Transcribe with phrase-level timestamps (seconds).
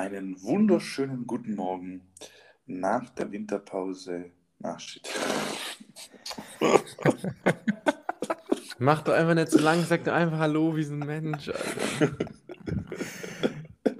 [0.00, 2.00] Einen wunderschönen guten Morgen
[2.64, 4.30] nach der Winterpause.
[4.62, 5.06] Ach, shit.
[8.78, 11.50] Mach doch einfach nicht so lang, sag doch einfach Hallo wie so ein Mensch.
[11.50, 12.16] Alter.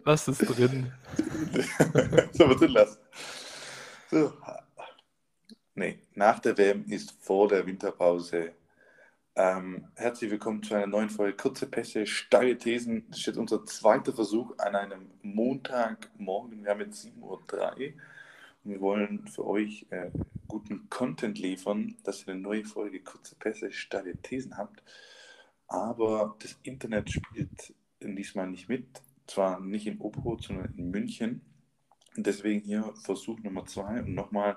[0.04, 0.90] Was ist drin?
[2.32, 2.98] Sollen wir drin lassen?
[4.10, 4.32] So.
[5.74, 8.52] Nee, nach der WM ist vor der Winterpause.
[9.36, 13.06] Ähm, herzlich willkommen zu einer neuen Folge Kurze Pässe, steile Thesen.
[13.08, 16.64] Das ist jetzt unser zweiter Versuch an einem Montagmorgen.
[16.64, 17.38] Wir haben jetzt 7.03 Uhr
[18.64, 20.10] und wir wollen für euch äh,
[20.48, 24.82] guten Content liefern, dass ihr eine neue Folge Kurze Pässe, steile Thesen habt.
[25.68, 29.00] Aber das Internet spielt diesmal nicht mit.
[29.28, 31.42] Zwar nicht in Oberhut, sondern in München.
[32.16, 34.56] Deswegen hier Versuch Nummer zwei und nochmal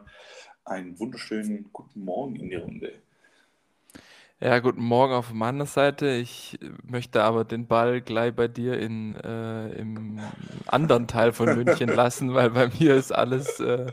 [0.66, 3.04] einen wunderschönen guten Morgen in die Runde.
[4.40, 6.10] Ja, guten Morgen auf meiner Seite.
[6.10, 10.20] Ich möchte aber den Ball gleich bei dir in, äh, im
[10.68, 13.92] anderen Teil von München lassen, weil bei mir ist alles äh,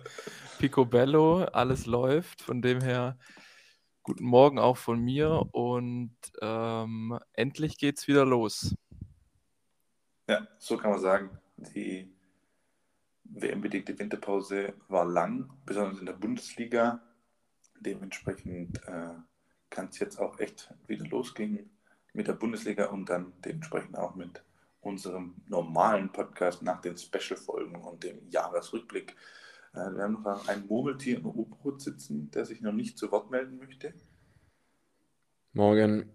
[0.58, 2.42] picobello, alles läuft.
[2.42, 3.16] Von dem her
[4.02, 8.74] guten Morgen auch von mir und ähm, endlich geht's wieder los.
[10.28, 11.38] Ja, so kann man sagen.
[11.56, 12.12] Die
[13.24, 17.02] WM-bedingte Winterpause war lang, besonders in der Bundesliga.
[17.80, 19.14] Dementsprechend äh,
[19.70, 21.70] kann es jetzt auch echt wieder losgehen
[22.12, 24.42] mit der Bundesliga und dann dementsprechend auch mit
[24.80, 29.14] unserem normalen Podcast nach den Special-Folgen und dem Jahresrückblick.
[29.72, 33.30] Äh, wir haben noch ein Murmeltier im U-Boot sitzen, der sich noch nicht zu Wort
[33.30, 33.94] melden möchte.
[35.52, 36.10] Morgen.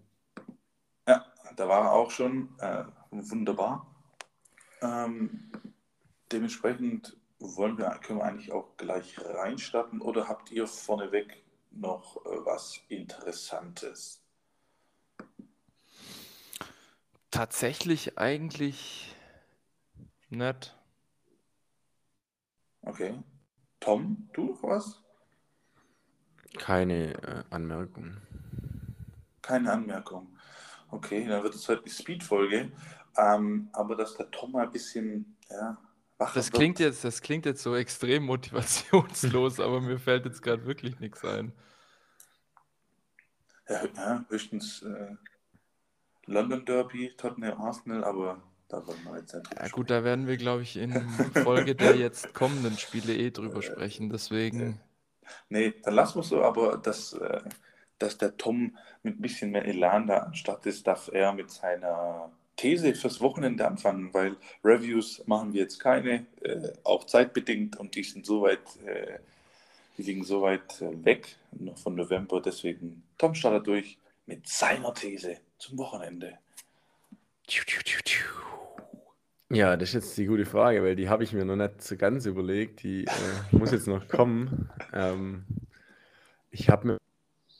[1.06, 1.24] Ja,
[1.56, 2.48] da war er auch schon.
[2.58, 3.94] Äh, wunderbar.
[4.82, 5.50] Ähm,
[6.32, 11.45] dementsprechend wollen wir, können wir eigentlich auch gleich reinstarten oder habt ihr vorneweg
[11.80, 14.22] noch äh, was Interessantes?
[17.30, 19.14] Tatsächlich eigentlich
[20.30, 20.74] nett.
[22.82, 23.22] Okay.
[23.80, 25.02] Tom, du noch was?
[26.58, 28.16] Keine äh, Anmerkung.
[29.42, 30.36] Keine Anmerkung.
[30.90, 32.72] Okay, dann wird es heute die Speed-Folge.
[33.16, 35.76] Ähm, aber dass der Tom mal ein bisschen ja,
[36.18, 40.98] das klingt, jetzt, das klingt jetzt so extrem motivationslos, aber mir fällt jetzt gerade wirklich
[40.98, 41.52] nichts ein.
[43.68, 45.14] Ja, ja höchstens äh,
[46.26, 50.36] London Derby, Tottenham Arsenal, aber da wollen wir jetzt nicht Ja gut, da werden wir,
[50.36, 50.92] glaube ich, in
[51.34, 54.80] Folge der jetzt kommenden Spiele eh drüber sprechen, deswegen...
[55.48, 57.42] Nee, dann lassen wir es so, aber dass, äh,
[57.98, 62.30] dass der Tom mit ein bisschen mehr Elan da anstatt ist, darf er mit seiner
[62.56, 68.02] These fürs Wochenende anfangen, weil Reviews machen wir jetzt keine, äh, auch zeitbedingt und die
[68.02, 69.18] sind soweit, äh,
[69.98, 72.40] die liegen so weit äh, weg noch von November.
[72.40, 76.38] Deswegen Tom startet durch mit seiner These zum Wochenende.
[79.50, 81.96] Ja, das ist jetzt die gute Frage, weil die habe ich mir noch nicht so
[81.96, 82.82] ganz überlegt.
[82.82, 84.70] Die äh, muss jetzt noch kommen.
[84.92, 85.44] Ähm,
[86.50, 86.98] ich habe mir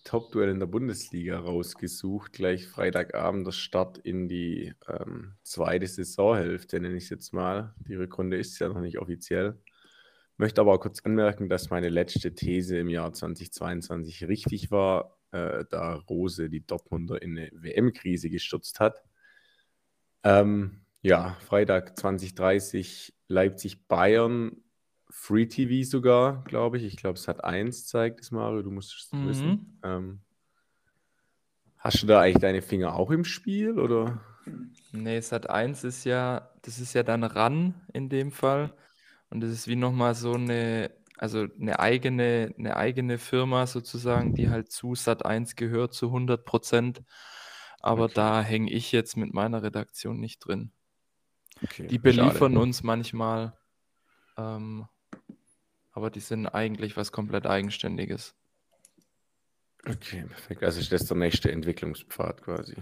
[0.06, 2.32] Top-Duell in der Bundesliga rausgesucht.
[2.32, 7.74] Gleich Freitagabend der Start in die ähm, zweite Saisonhälfte, nenne ich es jetzt mal.
[7.88, 9.60] Die Rückrunde ist ja noch nicht offiziell.
[10.36, 15.64] Möchte aber auch kurz anmerken, dass meine letzte These im Jahr 2022 richtig war, äh,
[15.70, 19.02] da Rose die Dortmunder in eine WM-Krise gestürzt hat.
[20.22, 24.62] Ähm, ja, Freitag 2030 Leipzig-Bayern
[25.10, 26.84] Free TV sogar, glaube ich.
[26.84, 29.28] Ich glaube, es hat eins zeigt es, Mario, du musst es mhm.
[29.28, 29.80] wissen.
[29.82, 30.20] Ähm,
[31.78, 34.20] hast du da eigentlich deine Finger auch im Spiel oder?
[34.92, 38.74] Nee, Sat 1 ist ja, das ist ja dann RAN in dem Fall.
[39.30, 44.48] Und das ist wie nochmal so eine, also eine eigene, eine eigene Firma sozusagen, die
[44.48, 47.02] halt zu Sat 1 gehört zu 100 Prozent.
[47.80, 48.14] Aber okay.
[48.14, 50.72] da hänge ich jetzt mit meiner Redaktion nicht drin.
[51.62, 52.58] Okay, die beliefern schade.
[52.58, 53.56] uns manchmal
[54.36, 54.86] ähm,
[55.96, 58.34] aber die sind eigentlich was komplett Eigenständiges.
[59.88, 60.62] Okay, perfekt.
[60.62, 62.76] Also ist das der nächste Entwicklungspfad quasi.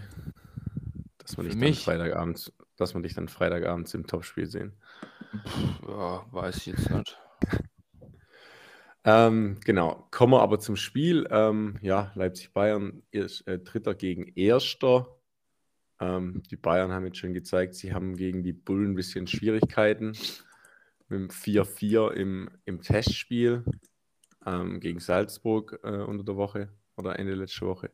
[1.19, 4.73] Dass man, dich dann Freitagabend, dass man dich dann Freitagabends im Topspiel sehen.
[5.47, 7.19] Pff, ja, weiß ich jetzt nicht.
[9.05, 11.29] ähm, genau, kommen wir aber zum Spiel.
[11.31, 15.07] Ähm, ja, Leipzig-Bayern ist äh, Dritter gegen Erster.
[16.01, 20.15] Ähm, die Bayern haben jetzt schon gezeigt, sie haben gegen die Bullen ein bisschen Schwierigkeiten
[21.09, 23.65] mit dem 4-4 im, im Testspiel
[24.47, 27.91] ähm, gegen Salzburg äh, unter der Woche oder Ende letzte Woche.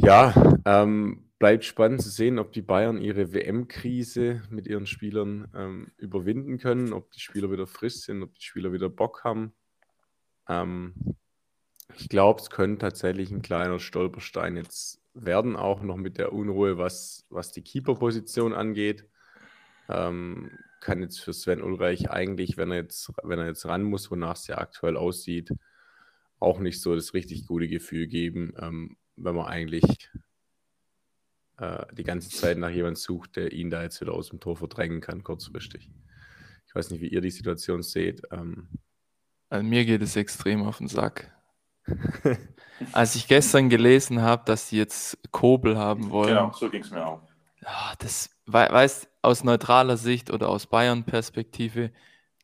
[0.00, 0.34] Ja,
[0.64, 6.58] ähm, bleibt spannend zu sehen, ob die Bayern ihre WM-Krise mit ihren Spielern ähm, überwinden
[6.58, 9.52] können, ob die Spieler wieder frisch sind, ob die Spieler wieder Bock haben.
[10.48, 10.94] Ähm,
[11.96, 16.76] ich glaube, es könnte tatsächlich ein kleiner Stolperstein jetzt werden, auch noch mit der Unruhe,
[16.76, 19.06] was, was die Keeper-Position angeht.
[19.88, 20.50] Ähm,
[20.80, 24.36] kann jetzt für Sven Ulreich eigentlich, wenn er jetzt, wenn er jetzt ran muss, wonach
[24.36, 25.50] es ja aktuell aussieht,
[26.38, 30.10] auch nicht so das richtig gute Gefühl geben, ähm, wenn man eigentlich
[31.56, 34.56] äh, die ganze Zeit nach jemandem sucht, der ihn da jetzt wieder aus dem Tor
[34.56, 35.90] verdrängen kann, kurzfristig.
[36.66, 38.22] Ich weiß nicht, wie ihr die Situation seht.
[38.30, 38.68] Ähm,
[39.48, 41.32] also mir geht es extrem auf den Sack.
[42.92, 46.28] Als ich gestern gelesen habe, dass sie jetzt Kobel haben wollen.
[46.28, 47.22] Genau, so ging es mir auch.
[47.62, 51.92] Ja, das weiß aus neutraler Sicht oder aus Bayern-Perspektive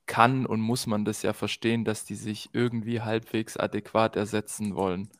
[0.06, 5.10] kann und muss man das ja verstehen, dass die sich irgendwie halbwegs adäquat ersetzen wollen.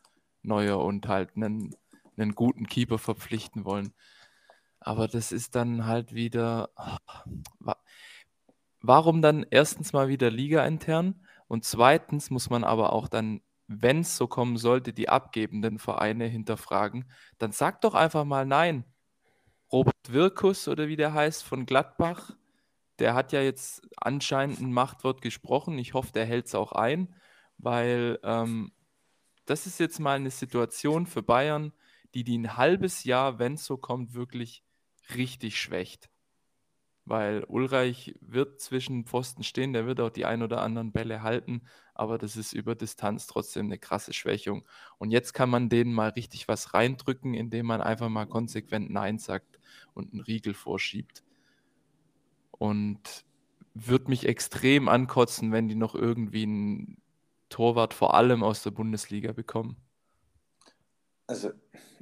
[0.43, 1.75] Neuer und halt einen,
[2.17, 3.93] einen guten Keeper verpflichten wollen.
[4.79, 6.71] Aber das ist dann halt wieder.
[8.81, 13.41] Warum dann erstens mal wieder Liga intern und zweitens muss man aber auch dann
[13.79, 17.05] wenn es so kommen sollte, die abgebenden Vereine hinterfragen,
[17.37, 18.83] dann sag doch einfach mal nein.
[19.71, 22.35] Robert Wirkus oder wie der heißt von Gladbach,
[22.99, 25.77] der hat ja jetzt anscheinend ein Machtwort gesprochen.
[25.79, 27.15] Ich hoffe, der hält es auch ein,
[27.57, 28.73] weil ähm,
[29.45, 31.73] das ist jetzt mal eine Situation für Bayern,
[32.13, 34.63] die die ein halbes Jahr, wenn es so kommt, wirklich
[35.15, 36.10] richtig schwächt
[37.05, 41.61] weil Ulreich wird zwischen Pfosten stehen, der wird auch die ein oder anderen Bälle halten,
[41.93, 44.65] aber das ist über Distanz trotzdem eine krasse Schwächung.
[44.97, 49.17] Und jetzt kann man denen mal richtig was reindrücken, indem man einfach mal konsequent Nein
[49.17, 49.59] sagt
[49.93, 51.23] und einen Riegel vorschiebt.
[52.51, 53.25] Und
[53.73, 57.01] wird mich extrem ankotzen, wenn die noch irgendwie einen
[57.49, 59.77] Torwart vor allem aus der Bundesliga bekommen.
[61.31, 61.53] Also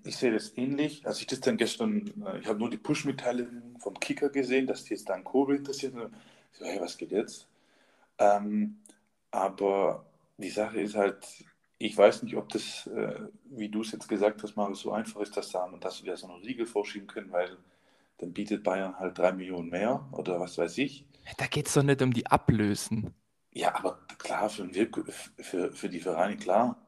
[0.03, 1.05] ich sehe das ähnlich.
[1.05, 4.85] Als ich das dann gestern, äh, ich habe nur die Push-Mitteilung vom Kicker gesehen, dass
[4.85, 5.93] die jetzt dann Kobe interessiert.
[6.51, 7.47] Ich so, hey, was geht jetzt?
[8.17, 8.79] Ähm,
[9.29, 10.03] aber
[10.37, 11.45] die Sache ist halt,
[11.77, 13.19] ich weiß nicht, ob das, äh,
[13.51, 16.27] wie du es jetzt gesagt hast, mal so einfach ist, dass, da, dass wir so
[16.27, 17.55] einen Riegel vorschieben können, weil
[18.17, 21.05] dann bietet Bayern halt drei Millionen mehr oder was weiß ich.
[21.37, 23.13] Da geht es doch nicht um die Ablösen.
[23.53, 24.67] Ja, aber klar, für,
[25.37, 26.81] für, für die Vereine, klar.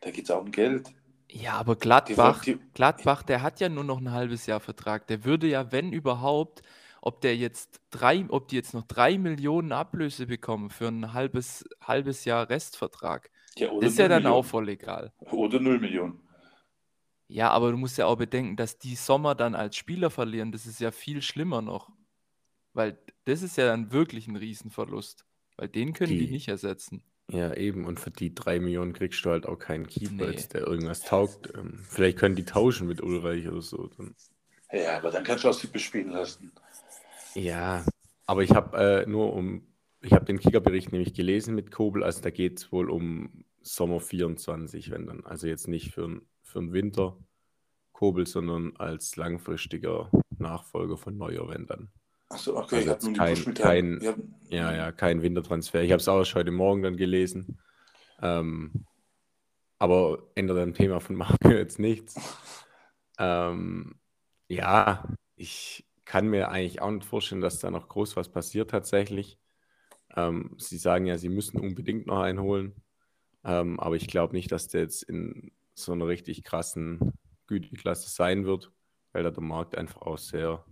[0.00, 0.90] Da geht es auch um Geld.
[1.30, 5.06] Ja, aber Gladbach, die, Gladbach, der hat ja nur noch ein halbes Jahr Vertrag.
[5.06, 6.62] Der würde ja, wenn überhaupt,
[7.00, 11.64] ob der jetzt drei, ob die jetzt noch drei Millionen Ablöse bekommen für ein halbes,
[11.80, 13.30] halbes Jahr Restvertrag.
[13.56, 14.38] Ja, das ist ja dann Millionen.
[14.40, 15.12] auch voll egal.
[15.18, 16.20] Oder null Millionen.
[17.26, 20.66] Ja, aber du musst ja auch bedenken, dass die Sommer dann als Spieler verlieren, das
[20.66, 21.90] ist ja viel schlimmer noch.
[22.74, 25.24] Weil das ist ja dann wirklich ein Riesenverlust.
[25.56, 27.02] Weil den können die, die nicht ersetzen.
[27.30, 27.86] Ja, eben.
[27.86, 30.44] Und für die drei Millionen kriegst du halt auch keinen Keeper, nee.
[30.52, 31.52] der irgendwas taugt.
[31.54, 33.88] Ähm, vielleicht können die tauschen mit Ulreich oder so.
[33.96, 34.14] Dann.
[34.72, 36.52] Ja, aber dann kannst du auch sie bespielen lassen.
[37.34, 37.84] Ja,
[38.26, 39.66] aber ich habe äh, nur um,
[40.02, 44.00] ich habe den Kickerbericht nämlich gelesen mit Kobel, also da geht es wohl um Sommer
[44.00, 45.24] 24, wenn dann.
[45.24, 47.16] Also jetzt nicht für, für den Winter
[47.92, 51.90] Kobel, sondern als langfristiger Nachfolger von Neuer, wenn dann.
[52.28, 54.16] Achso, okay, also ich habe kein, kein, hab...
[54.48, 55.82] ja, ja, kein Wintertransfer.
[55.82, 57.58] Ich habe es auch heute Morgen dann gelesen.
[58.22, 58.86] Ähm,
[59.78, 62.14] aber ändert am Thema von Marco jetzt nichts.
[63.18, 63.96] Ähm,
[64.48, 69.38] ja, ich kann mir eigentlich auch nicht vorstellen, dass da noch groß was passiert tatsächlich.
[70.16, 72.74] Ähm, sie sagen ja, sie müssen unbedingt noch einholen.
[73.44, 77.12] Ähm, aber ich glaube nicht, dass der jetzt in so einer richtig krassen
[77.46, 78.72] Güteklasse sein wird,
[79.12, 80.64] weil da der Markt einfach auch sehr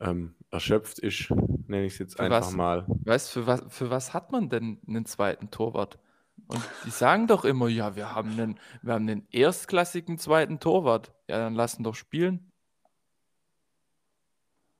[0.00, 1.30] ähm, erschöpft ist,
[1.66, 2.86] nenne ich es jetzt für einfach was, mal.
[2.88, 5.98] Weißt für was, für was hat man denn einen zweiten Torwart?
[6.46, 11.12] Und die sagen doch immer, ja, wir haben einen, wir haben einen erstklassigen zweiten Torwart.
[11.28, 12.50] Ja, dann lassen doch spielen.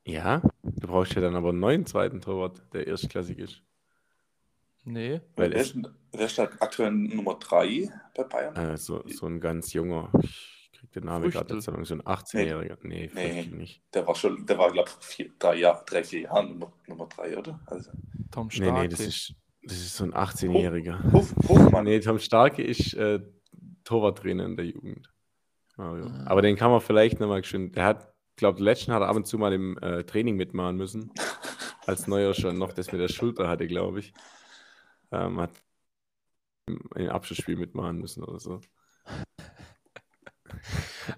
[0.07, 3.63] Ja, du brauchst ja dann aber einen neuen zweiten Torwart, der erstklassig ist.
[4.85, 5.23] Nee.
[5.37, 5.77] Weil wer, ist,
[6.13, 8.55] wer ist aktuell Nummer 3 bei Bayern?
[8.55, 10.11] Äh, so, so ein ganz junger.
[10.23, 10.64] Ich
[10.95, 12.79] den Namen gerade jetzt so ein 18-Jähriger.
[12.83, 13.83] Nee, nee, nee, nicht.
[13.93, 17.37] Der war schon, der war, glaube ich, drei, Jahr, drei, vier Jahre Nummer, Nummer drei,
[17.37, 17.61] oder?
[17.67, 17.91] Also.
[18.31, 18.73] Tom Starke.
[18.73, 21.13] Nee, nee, das ist, das ist so ein 18-Jähriger.
[21.13, 21.85] Hof, Hofmann.
[21.85, 23.21] Nee, Tom Starke ist äh,
[23.85, 25.11] Torwarttrainer in der Jugend.
[25.79, 26.07] Oh, ja.
[26.07, 26.25] ah.
[26.27, 27.73] Aber den kann man vielleicht nochmal schön.
[27.73, 30.77] Der hat, glaube ich, letzten hat er ab und zu mal im äh, Training mitmachen
[30.77, 31.13] müssen.
[31.87, 34.13] als Neuer schon noch das mit der Schulter hatte, glaube ich.
[35.11, 35.51] Ähm, hat
[36.67, 38.61] im Abschlussspiel mitmachen müssen oder so.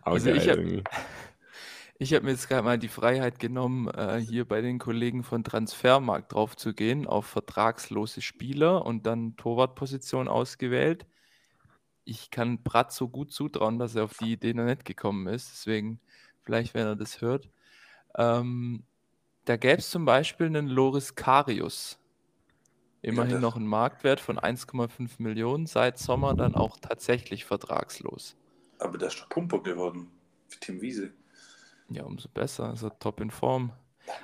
[0.03, 0.83] Also ich habe
[2.01, 6.33] hab mir jetzt gerade mal die Freiheit genommen, äh, hier bei den Kollegen von Transfermarkt
[6.33, 11.07] drauf zu gehen, auf vertragslose Spieler und dann Torwartposition ausgewählt.
[12.05, 15.51] Ich kann Brat so gut zutrauen, dass er auf die Idee noch nicht gekommen ist.
[15.53, 16.01] Deswegen,
[16.43, 17.49] vielleicht, wenn er das hört.
[18.17, 18.85] Ähm,
[19.45, 21.99] da gäbe es zum Beispiel einen Loris Karius.
[23.03, 28.37] Immerhin ja, noch einen Marktwert von 1,5 Millionen, seit Sommer dann auch tatsächlich vertragslos.
[28.79, 30.11] Aber der ist doch Pumper geworden.
[30.49, 31.13] Für Tim Wiese.
[31.89, 32.75] Ja, umso besser.
[32.81, 33.73] Er top in Form.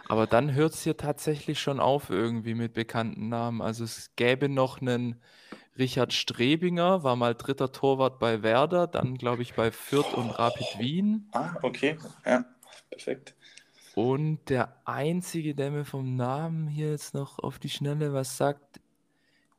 [0.08, 3.60] Aber dann hört es hier tatsächlich schon auf irgendwie mit bekannten Namen.
[3.60, 5.20] Also es gäbe noch einen
[5.78, 10.78] Richard Strebinger, war mal dritter Torwart bei Werder, dann glaube ich bei Fürth und Rapid
[10.78, 11.28] Wien.
[11.32, 11.98] Ah, okay.
[12.26, 12.44] Ja,
[12.90, 13.34] perfekt.
[13.94, 18.80] Und der einzige, der mir vom Namen hier jetzt noch auf die Schnelle was sagt,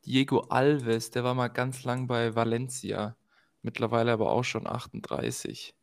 [0.06, 3.16] Diego Alves, der war mal ganz lang bei Valencia,
[3.64, 5.74] mittlerweile aber auch schon 38.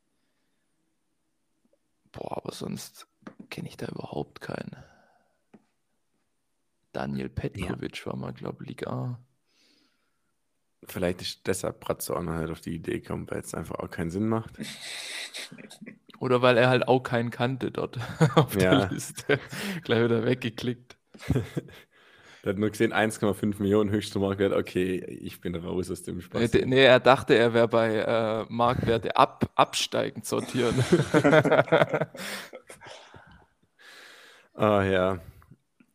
[2.11, 3.07] Boah, aber sonst
[3.49, 4.75] kenne ich da überhaupt keinen.
[6.93, 9.19] Daniel Petkovic war mal, glaube ich, Liga A.
[10.83, 13.89] Vielleicht ist deshalb Bratzo auch noch nicht auf die Idee gekommen, weil es einfach auch
[13.89, 14.51] keinen Sinn macht.
[16.19, 17.97] Oder weil er halt auch keinen kannte dort
[18.35, 18.79] auf Ja.
[18.87, 19.39] der Liste.
[19.83, 20.97] Gleich wieder weggeklickt.
[22.43, 24.53] Er hat nur gesehen, 1,5 Millionen höchster Marktwert.
[24.53, 26.51] Okay, ich bin raus aus dem Nee, Spaß.
[26.51, 30.75] d- nee, er dachte, er wäre bei äh, Marktwerte ab, absteigend sortieren.
[34.53, 35.21] Ah ja.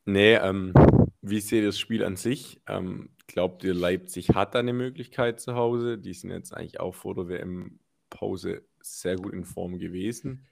[0.04, 0.72] Nee, ähm,
[1.20, 2.60] wie seht ihr das Spiel an sich?
[2.66, 5.98] Ähm, glaubt ihr, Leipzig hat da eine Möglichkeit zu Hause?
[5.98, 10.46] Die sind jetzt eigentlich auch vor der WM-Pause sehr gut in Form gewesen.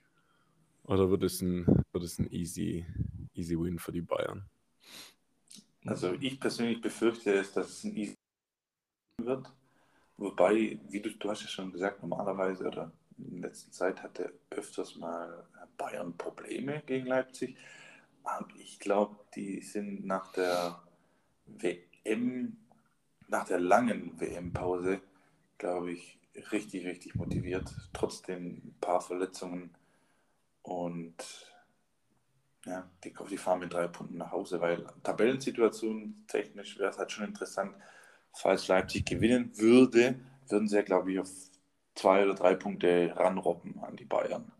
[0.83, 2.85] Oder wird es ein, wird es ein easy,
[3.33, 4.45] easy Win für die Bayern?
[5.85, 8.15] Also ich persönlich befürchte es, dass es ein easy
[9.21, 9.51] wird.
[10.17, 14.33] Wobei, wie du, du hast ja schon gesagt, normalerweise oder in der letzten Zeit hatte
[14.49, 15.45] öfters mal
[15.77, 17.57] Bayern Probleme gegen Leipzig.
[18.23, 20.81] Aber ich glaube, die sind nach der
[21.45, 22.57] WM,
[23.27, 25.01] nach der langen WM-Pause,
[25.57, 26.17] glaube ich,
[26.51, 27.69] richtig, richtig motiviert.
[27.93, 29.75] Trotzdem ein paar Verletzungen.
[30.63, 31.15] Und
[32.65, 37.11] ja, die, die fahren mit drei Punkten nach Hause, weil Tabellensituation technisch wäre es halt
[37.11, 37.75] schon interessant.
[38.33, 41.29] Falls Leipzig gewinnen würde, würden sie ja, glaube ich, auf
[41.93, 44.51] zwei oder drei Punkte ranrobben an die Bayern.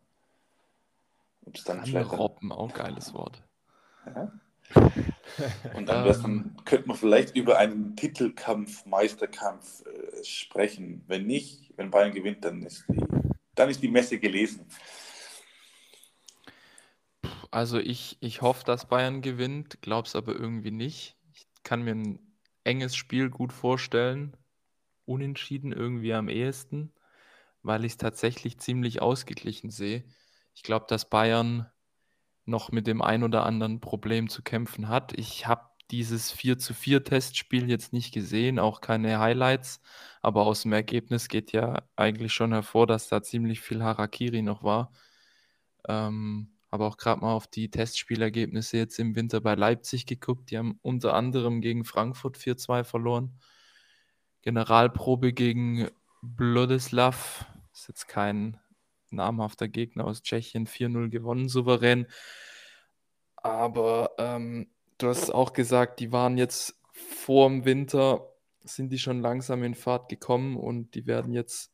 [1.41, 3.43] Und dann Robben, auch geiles Wort.
[4.05, 4.31] ja.
[5.75, 11.03] Und dann, dann könnte man vielleicht über einen Titelkampf, Meisterkampf äh, sprechen.
[11.07, 13.03] Wenn nicht, wenn Bayern gewinnt, dann ist die,
[13.53, 14.65] dann ist die Messe gelesen.
[17.55, 21.15] Also ich, ich hoffe, dass Bayern gewinnt, glaub's aber irgendwie nicht.
[21.31, 22.19] Ich kann mir ein
[22.65, 24.35] enges Spiel gut vorstellen.
[25.05, 26.91] Unentschieden irgendwie am ehesten,
[27.63, 30.03] weil ich es tatsächlich ziemlich ausgeglichen sehe.
[30.53, 31.71] Ich glaube, dass Bayern
[32.43, 35.17] noch mit dem ein oder anderen Problem zu kämpfen hat.
[35.17, 39.79] Ich habe dieses 4 zu 4 Testspiel jetzt nicht gesehen, auch keine Highlights,
[40.21, 44.61] aber aus dem Ergebnis geht ja eigentlich schon hervor, dass da ziemlich viel Harakiri noch
[44.61, 44.91] war.
[45.87, 50.51] Ähm, habe auch gerade mal auf die Testspielergebnisse jetzt im Winter bei Leipzig geguckt.
[50.51, 53.39] Die haben unter anderem gegen Frankfurt 4-2 verloren.
[54.41, 55.87] Generalprobe gegen
[56.21, 58.59] Wladislav, ist jetzt kein
[59.09, 62.07] namhafter Gegner aus Tschechien, 4-0 gewonnen, souverän.
[63.37, 64.67] Aber ähm,
[64.97, 68.33] du hast auch gesagt, die waren jetzt vor dem Winter,
[68.65, 71.71] sind die schon langsam in Fahrt gekommen und die werden jetzt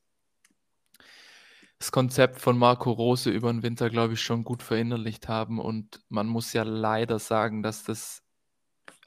[1.82, 5.60] das Konzept von Marco Rose über den Winter, glaube ich, schon gut verinnerlicht haben.
[5.60, 8.22] Und man muss ja leider sagen, dass das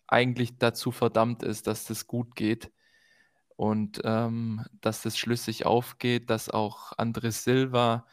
[0.09, 2.73] eigentlich dazu verdammt ist, dass das gut geht
[3.55, 8.09] und ähm, dass das schlüssig aufgeht, dass auch Andres Silva,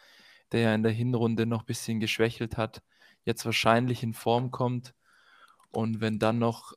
[0.52, 2.84] der ja in der Hinrunde noch ein bisschen geschwächelt hat,
[3.26, 4.94] jetzt wahrscheinlich in Form kommt.
[5.72, 6.74] Und wenn dann noch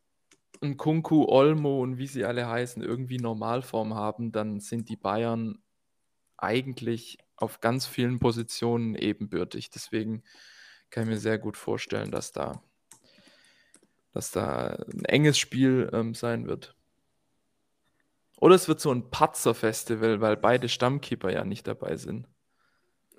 [0.63, 5.59] ein Kunku, Olmo und wie sie alle heißen, irgendwie Normalform haben, dann sind die Bayern
[6.39, 9.71] eigentlich auf ganz vielen Positionen ebenbürtig.
[9.71, 10.23] Deswegen
[10.91, 12.63] kann ich mir sehr gut vorstellen, dass da,
[14.13, 16.77] dass da ein enges Spiel ähm, sein wird.
[18.41, 22.29] Oder es wird so ein Patzer-Festival, weil beide Stammkeeper ja nicht dabei sind.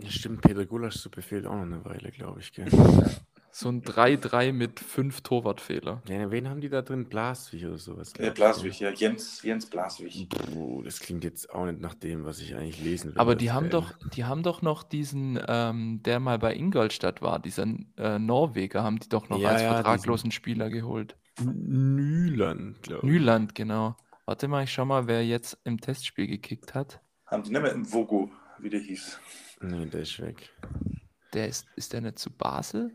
[0.08, 2.52] Stimmt, Peter Gulasch-Suppe fehlt auch noch eine Weile, glaube ich.
[2.52, 2.68] Gell?
[3.58, 6.02] So ein 3-3 mit fünf Torwartfehler.
[6.10, 7.06] Ja, wen haben die da drin?
[7.06, 8.12] Blaswig oder sowas?
[8.18, 10.28] Äh, Blaswig, ja, Jens, Jens Blaswig.
[10.28, 13.18] Puh, das klingt jetzt auch nicht nach dem, was ich eigentlich lesen will.
[13.18, 13.82] Aber die haben Fan.
[13.82, 18.84] doch, die haben doch noch diesen, ähm, der mal bei Ingolstadt war, dieser äh, Norweger,
[18.84, 21.16] haben die doch noch Ja, als ja, vertraglosen Spieler geholt.
[21.42, 23.14] Nyland, glaube ich.
[23.14, 23.96] Nyland, genau.
[24.26, 27.00] Warte mal, ich schau mal, wer jetzt im Testspiel gekickt hat.
[27.26, 29.18] Haben die nicht mehr im Vogo, wie der hieß.
[29.62, 30.54] Nee, der ist weg.
[31.32, 32.92] Der ist, ist der nicht zu Basel?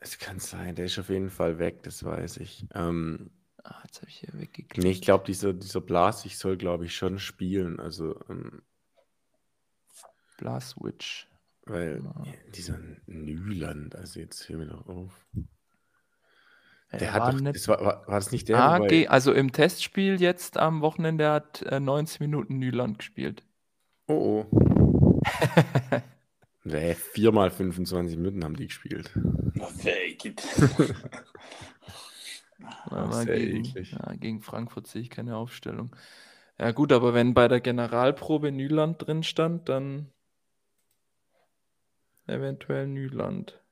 [0.00, 2.66] Es kann sein, der ist auf jeden Fall weg, das weiß ich.
[2.74, 3.30] Ähm,
[3.64, 4.78] Ah, jetzt habe ich hier weggeklickt.
[4.78, 7.80] nee, ich glaube, dieser, dieser Blaswig soll, glaube ich, schon spielen.
[7.80, 8.62] Also, ähm,
[10.38, 11.26] Blaswitch.
[11.66, 12.24] weil Ah.
[12.54, 15.26] dieser Nyland, also jetzt hör mir doch auf.
[16.92, 18.56] Ja, Der hat war doch, nicht- das war, war, war das nicht der?
[18.58, 23.42] Ah, wobei- also im Testspiel jetzt am Wochenende hat äh, 90 Minuten Nyland gespielt.
[24.06, 25.20] Oh, oh.
[26.64, 29.10] Nee, viermal 25 Minuten haben die gespielt.
[29.78, 30.34] Fake.
[32.90, 35.94] Ja, gegen, ja, gegen Frankfurt sehe ich keine Aufstellung.
[36.58, 40.10] Ja, gut, aber wenn bei der Generalprobe Nyland drin stand, dann
[42.26, 43.62] eventuell Nyland.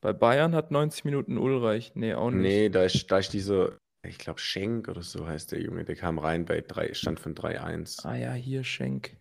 [0.00, 1.92] Bei Bayern hat 90 Minuten Ulreich.
[1.94, 2.42] Nee, auch nicht.
[2.42, 5.96] Nee, da ist, da ist dieser, ich glaube, Schenk oder so heißt der Junge, der
[5.96, 8.04] kam rein bei drei, Stand von 3-1.
[8.04, 9.16] Ah ja, hier Schenk.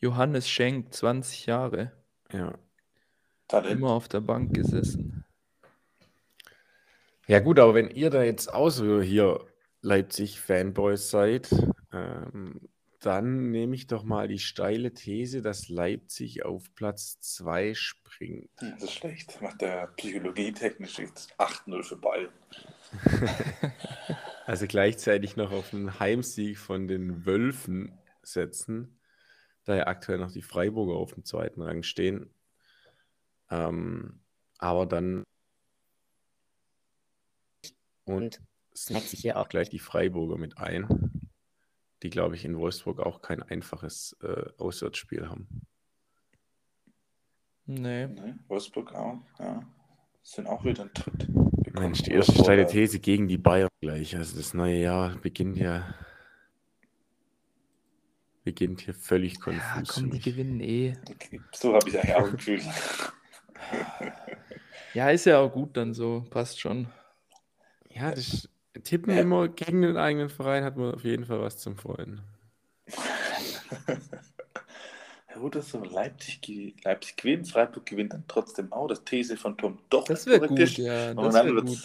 [0.00, 1.92] Johannes Schenk, 20 Jahre.
[2.32, 2.58] Ja.
[3.48, 3.72] Talent.
[3.78, 5.24] Immer auf der Bank gesessen.
[7.26, 9.46] Ja, gut, aber wenn ihr da jetzt auch so hier
[9.82, 11.48] Leipzig-Fanboys seid,
[11.92, 12.60] ähm,
[13.00, 18.50] dann nehme ich doch mal die steile These, dass Leipzig auf Platz 2 springt.
[18.58, 19.40] Hm, Das ist schlecht.
[19.40, 22.32] Macht der psychologietechnisch jetzt 8-0 für Bayern.
[24.46, 28.98] Also gleichzeitig noch auf einen Heimsieg von den Wölfen setzen,
[29.64, 32.30] da ja aktuell noch die Freiburger auf dem zweiten Rang stehen.
[33.50, 34.20] Ähm,
[34.58, 35.24] aber dann
[38.04, 38.40] und
[38.74, 40.88] snackt sich hier auch gleich die Freiburger mit ein,
[42.02, 45.66] die, glaube ich, in Wolfsburg auch kein einfaches äh, Auswärtsspiel haben.
[47.66, 48.08] Nee.
[48.08, 48.38] Ne?
[48.48, 49.18] Wolfsburg auch.
[49.38, 49.62] Ja.
[50.22, 51.28] Sind auch wieder ein Tritt.
[51.72, 54.16] Mensch, die erste steile These gegen die Bayern gleich.
[54.16, 55.94] Also das neue Jahr beginnt ja
[58.44, 59.94] beginnt hier völlig Ja, konfus.
[59.94, 60.94] für komm, die gewinnen eh.
[61.52, 62.64] So habe ich eigentlich auch gefühlt.
[64.92, 66.26] Ja, ist ja auch gut dann so.
[66.30, 66.88] Passt schon.
[67.90, 68.48] Ja, das
[68.82, 69.20] Tippen Ja.
[69.20, 72.20] immer gegen den eigenen Verein hat man auf jeden Fall was zum Freuen.
[75.32, 78.88] Ja, oder so, Leipzig, ge- Leipzig gewinnt, Freiburg gewinnt dann trotzdem auch.
[78.88, 81.14] Das These von Tom doch Das wäre gut, ja.
[81.14, 81.78] Das wäre wird gut.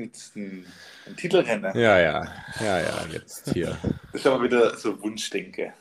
[0.00, 0.66] Ein,
[1.06, 1.76] ein Titelrenner.
[1.76, 3.76] Ja, ja, ja, ja, jetzt hier.
[4.12, 5.72] Das ist aber wieder so Wunschdenke.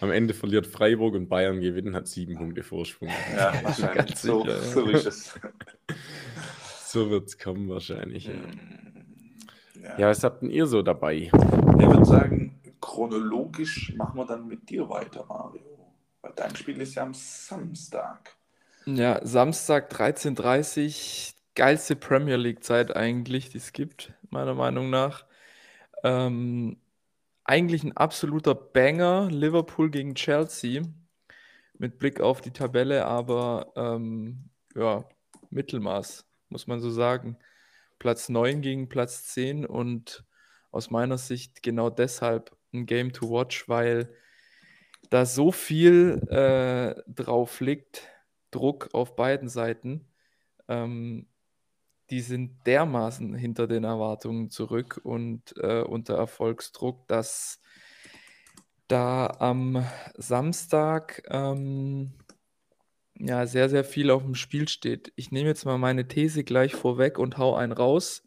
[0.00, 3.08] Am Ende verliert Freiburg und Bayern gewinnen, hat sieben Punkte Vorsprung.
[3.34, 4.16] Ja, wahrscheinlich.
[4.18, 4.62] So, sicher, ja.
[4.62, 5.40] so ist es.
[6.86, 8.26] So wird es kommen wahrscheinlich.
[8.26, 8.32] Ja.
[9.82, 9.98] Ja.
[9.98, 11.14] ja, was habt denn ihr so dabei?
[11.14, 15.92] Ich würde sagen, chronologisch machen wir dann mit dir weiter, Mario.
[16.22, 18.36] Weil dein Spiel ist ja am Samstag.
[18.86, 25.26] Ja, Samstag 13.30 geilste Premier League-Zeit eigentlich, die es gibt, meiner Meinung nach.
[26.04, 26.76] Ähm,
[27.44, 30.82] eigentlich ein absoluter Banger, Liverpool gegen Chelsea,
[31.78, 35.04] mit Blick auf die Tabelle, aber ähm, ja,
[35.50, 37.36] Mittelmaß, muss man so sagen.
[37.98, 40.24] Platz 9 gegen Platz 10 und
[40.70, 44.14] aus meiner Sicht genau deshalb ein Game to watch, weil
[45.08, 48.02] da so viel äh, drauf liegt,
[48.50, 50.06] Druck auf beiden Seiten.
[50.68, 51.26] Ähm,
[52.10, 57.60] die sind dermaßen hinter den Erwartungen zurück und äh, unter Erfolgsdruck, dass
[58.88, 62.12] da am Samstag ähm,
[63.18, 65.12] ja sehr, sehr viel auf dem Spiel steht.
[65.16, 68.22] Ich nehme jetzt mal meine These gleich vorweg und hau einen raus.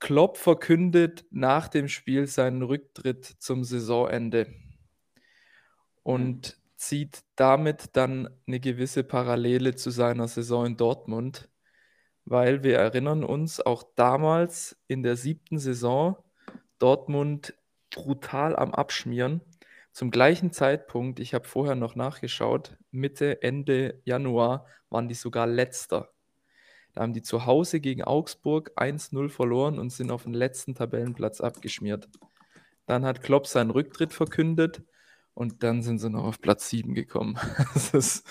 [0.00, 4.54] Klopp verkündet nach dem Spiel seinen Rücktritt zum Saisonende
[6.02, 11.48] und zieht damit dann eine gewisse Parallele zu seiner Saison in Dortmund,
[12.30, 16.16] weil wir erinnern uns auch damals in der siebten Saison
[16.78, 17.54] Dortmund
[17.90, 19.40] brutal am Abschmieren.
[19.92, 26.10] Zum gleichen Zeitpunkt, ich habe vorher noch nachgeschaut, Mitte, Ende Januar waren die sogar letzter.
[26.92, 31.40] Da haben die zu Hause gegen Augsburg 1-0 verloren und sind auf den letzten Tabellenplatz
[31.40, 32.08] abgeschmiert.
[32.86, 34.82] Dann hat Klopp seinen Rücktritt verkündet
[35.32, 37.38] und dann sind sie noch auf Platz 7 gekommen.
[37.74, 38.26] Das ist,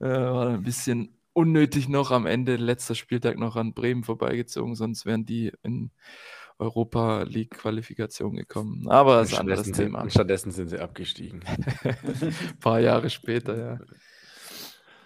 [0.00, 5.06] äh, war ein bisschen unnötig noch am Ende, letzter Spieltag noch an Bremen vorbeigezogen, sonst
[5.06, 5.90] wären die in
[6.58, 8.88] Europa League Qualifikation gekommen.
[8.88, 10.02] Aber das ist ein anderes sind, Thema.
[10.02, 11.40] und stattdessen sind sie abgestiegen.
[11.82, 13.78] Ein paar Jahre später, ja.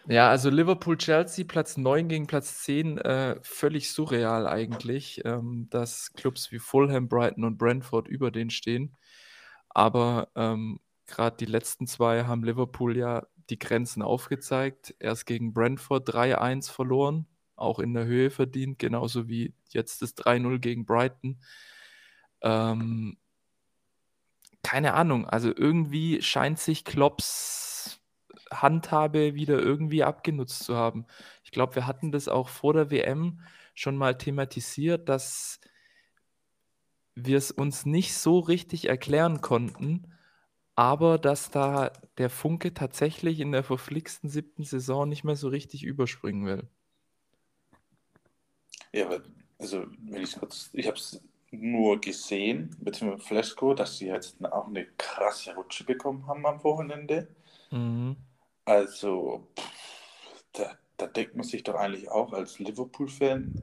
[0.09, 6.53] Ja, also Liverpool-Chelsea, Platz 9 gegen Platz 10, äh, völlig surreal eigentlich, ähm, dass Clubs
[6.53, 8.97] wie Fulham, Brighton und Brentford über den stehen.
[9.69, 14.95] Aber ähm, gerade die letzten zwei haben Liverpool ja die Grenzen aufgezeigt.
[14.99, 20.59] Erst gegen Brentford 3-1 verloren, auch in der Höhe verdient, genauso wie jetzt das 3-0
[20.59, 21.39] gegen Brighton.
[22.43, 23.17] Ähm,
[24.63, 28.01] keine Ahnung, also irgendwie scheint sich Klopps
[28.53, 31.07] Handhabe wieder irgendwie abgenutzt zu haben.
[31.45, 33.41] Ich glaube, wir hatten das auch vor der WM
[33.75, 35.61] schon mal thematisiert, dass
[37.15, 40.13] wir es uns nicht so richtig erklären konnten,
[40.77, 45.83] aber dass da der Funke tatsächlich in der verflixten siebten Saison nicht mehr so richtig
[45.83, 46.69] überspringen will.
[48.93, 49.23] Ja, aber,
[49.59, 54.69] also, wenn ich kurz, ich habe es nur gesehen, beziehungsweise Flashco, dass sie jetzt auch
[54.69, 57.29] eine krasse Rutsche bekommen haben am Wochenende.
[57.71, 58.17] Mhm.
[58.67, 63.55] Also, pff, da, da denkt man sich doch eigentlich auch als Liverpool-Fan,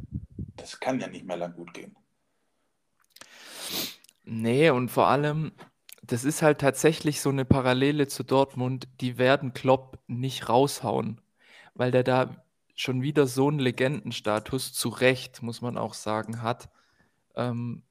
[0.56, 1.96] das kann ja nicht mehr lang gut gehen.
[4.24, 5.52] Nee, und vor allem,
[6.06, 11.22] das ist halt tatsächlich so eine Parallele zu Dortmund, die werden Klopp nicht raushauen,
[11.76, 12.44] weil der da
[12.76, 16.70] schon wieder so einen Legendenstatus, zu Recht, muss man auch sagen, hat.
[17.36, 17.84] Ähm,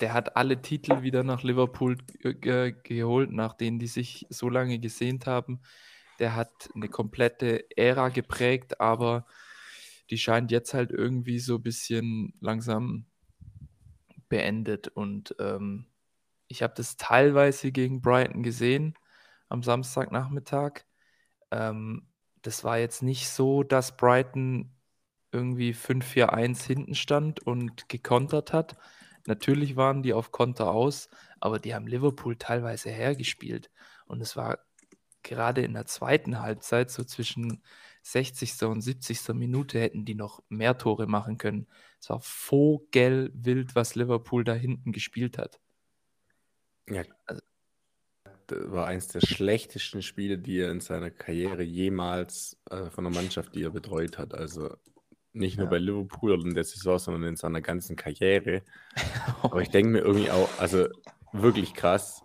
[0.00, 4.78] der hat alle Titel wieder nach Liverpool ge geholt, nach denen die sich so lange
[4.78, 5.60] gesehnt haben.
[6.18, 9.26] Der hat eine komplette Ära geprägt, aber
[10.08, 13.04] die scheint jetzt halt irgendwie so ein bisschen langsam
[14.30, 14.88] beendet.
[14.88, 15.89] Und ähm,
[16.50, 18.94] ich habe das teilweise gegen Brighton gesehen
[19.48, 20.84] am Samstagnachmittag.
[21.52, 22.08] Ähm,
[22.42, 24.74] das war jetzt nicht so, dass Brighton
[25.32, 28.76] irgendwie 5-4-1 hinten stand und gekontert hat.
[29.26, 31.08] Natürlich waren die auf Konter aus,
[31.38, 33.70] aber die haben Liverpool teilweise hergespielt.
[34.06, 34.58] Und es war
[35.22, 37.62] gerade in der zweiten Halbzeit, so zwischen
[38.02, 38.64] 60.
[38.64, 39.34] und 70.
[39.34, 41.68] Minute, hätten die noch mehr Tore machen können.
[42.00, 45.60] Es war vogelwild, was Liverpool da hinten gespielt hat.
[46.90, 47.42] Ja, also,
[48.48, 53.12] das war eins der schlechtesten Spiele, die er in seiner Karriere jemals äh, von der
[53.12, 54.34] Mannschaft, die er betreut hat.
[54.34, 54.76] Also
[55.32, 55.70] nicht nur ja.
[55.70, 58.62] bei Liverpool in der Saison, sondern in seiner ganzen Karriere.
[59.42, 60.88] Aber ich denke mir irgendwie auch, also
[61.32, 62.22] wirklich krass.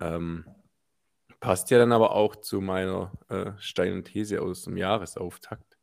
[0.00, 0.44] Ähm,
[1.40, 5.77] passt ja dann aber auch zu meiner äh, steilen These aus dem Jahresauftakt,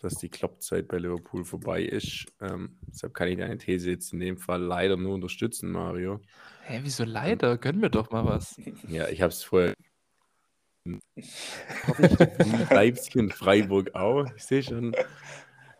[0.00, 2.26] dass die Kloppzeit bei Liverpool vorbei ist.
[2.40, 6.20] Ähm, deshalb kann ich deine These jetzt in dem Fall leider nur unterstützen, Mario.
[6.64, 7.58] Hä, wieso leider?
[7.58, 8.60] Gönnen wir doch mal was.
[8.88, 9.74] Ja, ich habe es vorher.
[12.70, 14.24] Leipzig und Freiburg auch.
[14.36, 14.94] Ich sehe schon,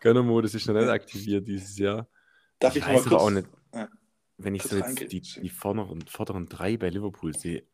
[0.01, 2.09] Gönnermodus ist noch nicht aktiviert dieses Jahr.
[2.59, 3.49] Darf ich, ich weiß aber auch nicht,
[4.37, 7.65] wenn ich so jetzt die, die vorderen, vorderen drei bei Liverpool sehe.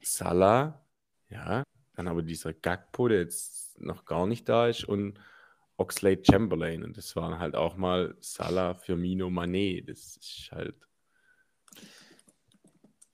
[0.00, 0.84] Salah,
[1.28, 5.18] ja, dann aber dieser Gagpo, der jetzt noch gar nicht da ist und
[5.80, 6.84] Oxlade Chamberlain.
[6.84, 9.84] Und das waren halt auch mal Salah, Firmino, Mané.
[9.84, 10.76] Das ist halt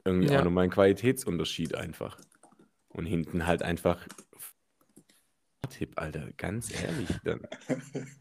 [0.04, 0.40] irgendwie ja.
[0.40, 2.18] auch nochmal ein Qualitätsunterschied einfach.
[2.88, 4.06] Und hinten halt einfach
[5.70, 7.08] Tipp, Alter, ganz ehrlich.
[7.24, 7.46] Dann.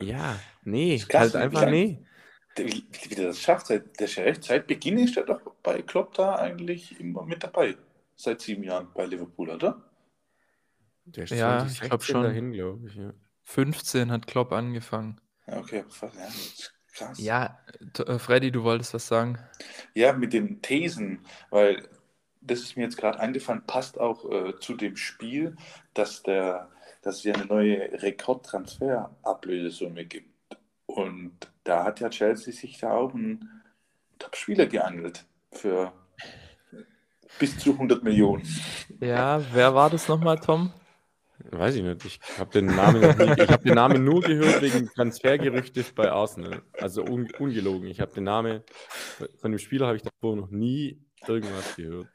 [0.00, 2.06] Ja, nee, krass, halt einfach lang, nee.
[2.56, 6.14] Wie, wie der das schafft, seit, der seit, seit Beginn ist er doch bei Klopp
[6.14, 7.76] da eigentlich immer mit dabei.
[8.14, 9.90] Seit sieben Jahren bei Liverpool, oder?
[11.04, 12.22] Der ist ja, ich glaube schon.
[12.22, 13.12] Dahin, glaub ich, ja.
[13.48, 15.18] 15 hat Klopp angefangen.
[15.46, 15.84] Okay, ja,
[16.92, 17.18] krass.
[17.18, 17.58] Ja,
[18.06, 19.38] äh, Freddy, du wolltest was sagen.
[19.94, 21.88] Ja, mit den Thesen, weil
[22.42, 25.56] das ist mir jetzt gerade eingefallen, passt auch äh, zu dem Spiel,
[25.94, 30.58] dass der dass es ja eine neue Rekordtransferablösesumme gibt.
[30.84, 33.62] Und da hat ja Chelsea sich da auch einen
[34.18, 35.94] Top-Spieler geangelt für
[37.38, 38.46] bis zu 100 Millionen.
[39.00, 40.72] Ja, wer war das nochmal, Tom?
[41.50, 42.04] Weiß ich nicht.
[42.04, 46.62] Ich habe den Namen ich habe den Namen nur gehört wegen Transfergerüchte bei Arsenal.
[46.72, 47.88] Also un, ungelogen.
[47.88, 48.62] Ich habe den Namen
[49.40, 52.08] von dem Spieler habe ich davor noch nie irgendwas gehört.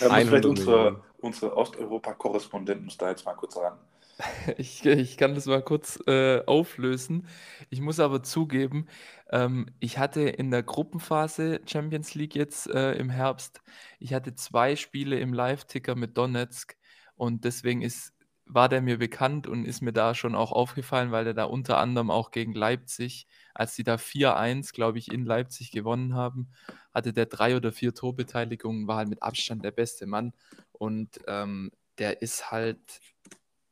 [0.00, 3.78] Da muss vielleicht unsere, unsere Osteuropa-Korrespondenten da jetzt mal kurz ran.
[4.58, 7.26] Ich, ich kann das mal kurz äh, auflösen.
[7.70, 8.86] Ich muss aber zugeben,
[9.30, 13.60] ähm, ich hatte in der Gruppenphase Champions League jetzt äh, im Herbst,
[13.98, 16.76] ich hatte zwei Spiele im Live-Ticker mit Donetsk
[17.16, 18.13] und deswegen ist,
[18.46, 21.78] war der mir bekannt und ist mir da schon auch aufgefallen, weil er da unter
[21.78, 26.50] anderem auch gegen Leipzig, als die da 4-1, glaube ich, in Leipzig gewonnen haben,
[26.92, 30.32] hatte der drei oder vier Torbeteiligungen, war halt mit Abstand der beste Mann
[30.72, 33.00] und ähm, der ist halt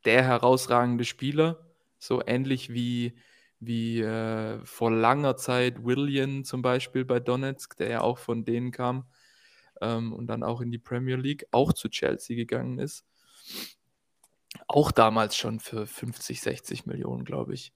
[0.04, 1.66] der herausragende Spieler,
[1.98, 3.16] so ähnlich wie,
[3.60, 8.72] wie äh, vor langer Zeit William zum Beispiel bei Donetsk, der ja auch von denen
[8.72, 9.06] kam
[9.80, 13.04] ähm, und dann auch in die Premier League, auch zu Chelsea gegangen ist.
[14.68, 17.72] Auch damals schon für 50, 60 Millionen, glaube ich.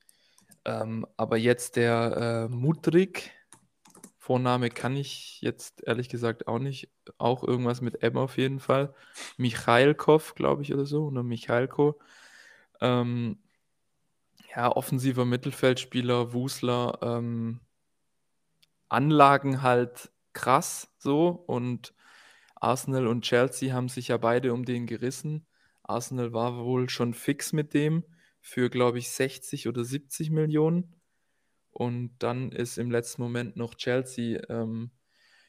[0.64, 3.32] Ähm, aber jetzt der äh, Mudrik,
[4.18, 6.90] Vorname kann ich jetzt ehrlich gesagt auch nicht.
[7.16, 8.92] Auch irgendwas mit M auf jeden Fall.
[9.36, 11.04] Michailkov, glaube ich, oder so.
[11.04, 12.00] Oder Michailko.
[12.80, 13.38] Ähm,
[14.56, 16.98] ja, offensiver Mittelfeldspieler, Wusler.
[17.02, 17.60] Ähm,
[18.88, 21.28] Anlagen halt krass so.
[21.28, 21.94] Und
[22.56, 25.46] Arsenal und Chelsea haben sich ja beide um den gerissen.
[25.88, 28.04] Arsenal war wohl schon fix mit dem
[28.40, 30.94] für, glaube ich, 60 oder 70 Millionen.
[31.70, 34.90] Und dann ist im letzten Moment noch Chelsea ähm,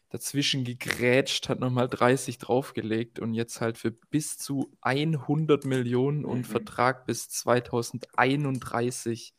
[0.10, 6.40] dazwischen gegrätscht, hat nochmal 30 draufgelegt und jetzt halt für bis zu 100 Millionen und
[6.40, 6.46] mhm.
[6.46, 9.34] Vertrag bis 2031.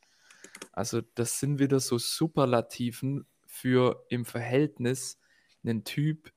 [0.71, 5.17] Also das sind wieder so Superlativen für im Verhältnis
[5.63, 6.31] einen Typ,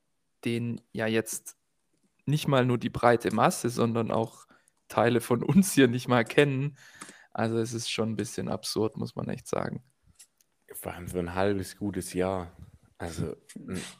[0.45, 1.57] den ja jetzt
[2.25, 4.45] nicht mal nur die breite Masse, sondern auch
[4.93, 6.77] Teile von uns hier nicht mal kennen.
[7.31, 9.83] Also es ist schon ein bisschen absurd, muss man echt sagen.
[10.73, 12.55] Vor allem für ein halbes gutes Jahr.
[12.99, 13.35] Also,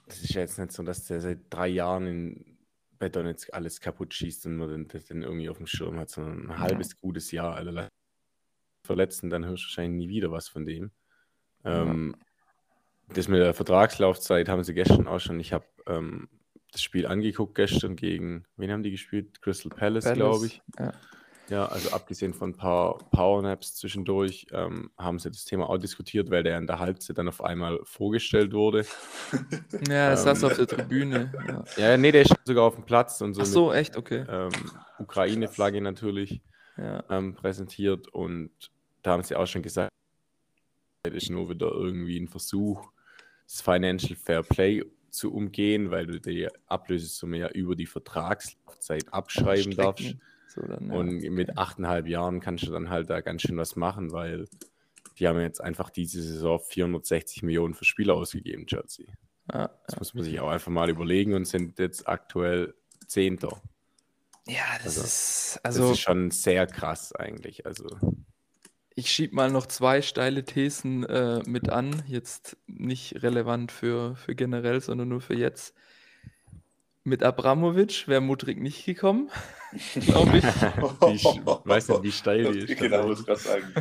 [0.07, 2.57] es ist ja jetzt nicht so, dass der seit drei Jahren in
[2.99, 6.51] Beton jetzt alles kaputt schießt und man das dann irgendwie auf dem Schirm hat, sondern
[6.51, 6.97] ein halbes ja.
[7.01, 7.55] gutes Jahr.
[7.55, 7.89] Alle
[8.85, 10.91] Verletzten, dann hörst du wahrscheinlich nie wieder was von dem.
[11.65, 12.15] Ähm,
[13.07, 15.39] Das mit der Vertragslaufzeit haben sie gestern auch schon.
[15.39, 16.29] Ich habe ähm,
[16.73, 19.41] das Spiel angeguckt gestern gegen, wen haben die gespielt?
[19.41, 20.61] Crystal Palace, Palace glaube ich.
[20.77, 20.91] Ja.
[21.49, 26.31] Ja, also abgesehen von ein paar Powernaps zwischendurch, ähm, haben sie das Thema auch diskutiert,
[26.31, 28.85] weil der in der Halbzeit dann auf einmal vorgestellt wurde.
[29.87, 31.31] Ja, er saß ähm, auf der Tribüne.
[31.47, 31.89] Ja.
[31.89, 33.41] ja, nee, der ist sogar auf dem Platz und so.
[33.41, 34.25] Ach so, mit, echt, okay.
[34.29, 34.51] Ähm,
[34.99, 36.41] Ukraine-Flagge natürlich
[36.77, 37.03] ja.
[37.09, 38.51] ähm, präsentiert und
[39.01, 39.91] da haben sie auch schon gesagt,
[41.03, 42.89] das ist nur wieder irgendwie ein Versuch,
[43.45, 44.83] das Financial Fair Play
[45.13, 50.15] zu umgehen, weil du die Ablösesumme ja über die Vertragslaufzeit abschreiben darfst.
[50.47, 50.95] So dann, ja.
[50.95, 54.47] Und mit achteinhalb Jahren kannst du dann halt da ganz schön was machen, weil
[55.19, 59.05] die haben jetzt einfach diese Saison 460 Millionen für Spieler ausgegeben, Chelsea.
[59.51, 62.73] Ja, das muss man sich auch einfach mal überlegen und sind jetzt aktuell
[63.07, 63.61] Zehnter.
[64.47, 65.81] Ja, das also, ist also.
[65.81, 67.65] Das ist schon sehr krass eigentlich.
[67.65, 67.87] Also.
[68.95, 74.35] Ich schiebe mal noch zwei steile Thesen äh, mit an, jetzt nicht relevant für, für
[74.35, 75.75] generell, sondern nur für jetzt.
[77.03, 79.29] Mit Abramovic wäre Mudrik nicht gekommen,
[79.95, 80.45] glaube ich.
[80.45, 82.79] ich weiß nicht, wie steil die ist.
[82.79, 83.73] Genau, das kann sagen.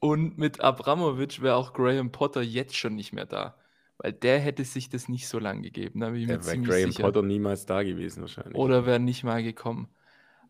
[0.00, 3.56] Und mit Abramovic wäre auch Graham Potter jetzt schon nicht mehr da.
[3.96, 6.00] Weil der hätte sich das nicht so lang gegeben.
[6.00, 7.04] Da wäre Graham sicher.
[7.04, 8.54] Potter niemals da gewesen wahrscheinlich.
[8.54, 9.88] Oder wäre nicht mal gekommen.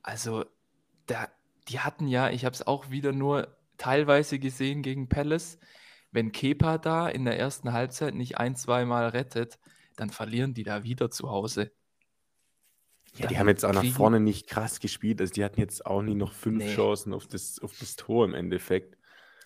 [0.03, 0.45] Also,
[1.07, 1.29] da,
[1.69, 5.59] die hatten ja, ich habe es auch wieder nur teilweise gesehen gegen Palace,
[6.11, 9.59] wenn Kepa da in der ersten Halbzeit nicht ein, zwei Mal rettet,
[9.97, 11.73] dann verlieren die da wieder zu Hause.
[13.17, 15.21] Ja, die haben jetzt auch nach vorne nicht krass gespielt.
[15.21, 16.75] Also die hatten jetzt auch nie noch fünf nee.
[16.75, 18.97] Chancen auf das, auf das Tor im Endeffekt.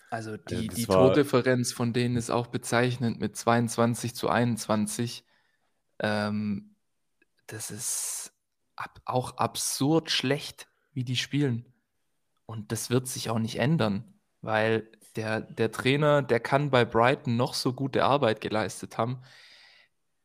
[0.09, 0.85] Also, die, also die.
[0.85, 5.23] Tordifferenz von denen ist auch bezeichnend mit 22 zu 21.
[5.99, 6.75] Ähm,
[7.45, 8.33] das ist
[8.75, 11.65] ab, auch absurd schlecht, wie die spielen.
[12.49, 14.03] Und das wird sich auch nicht ändern,
[14.41, 19.21] weil der, der Trainer, der kann bei Brighton noch so gute Arbeit geleistet haben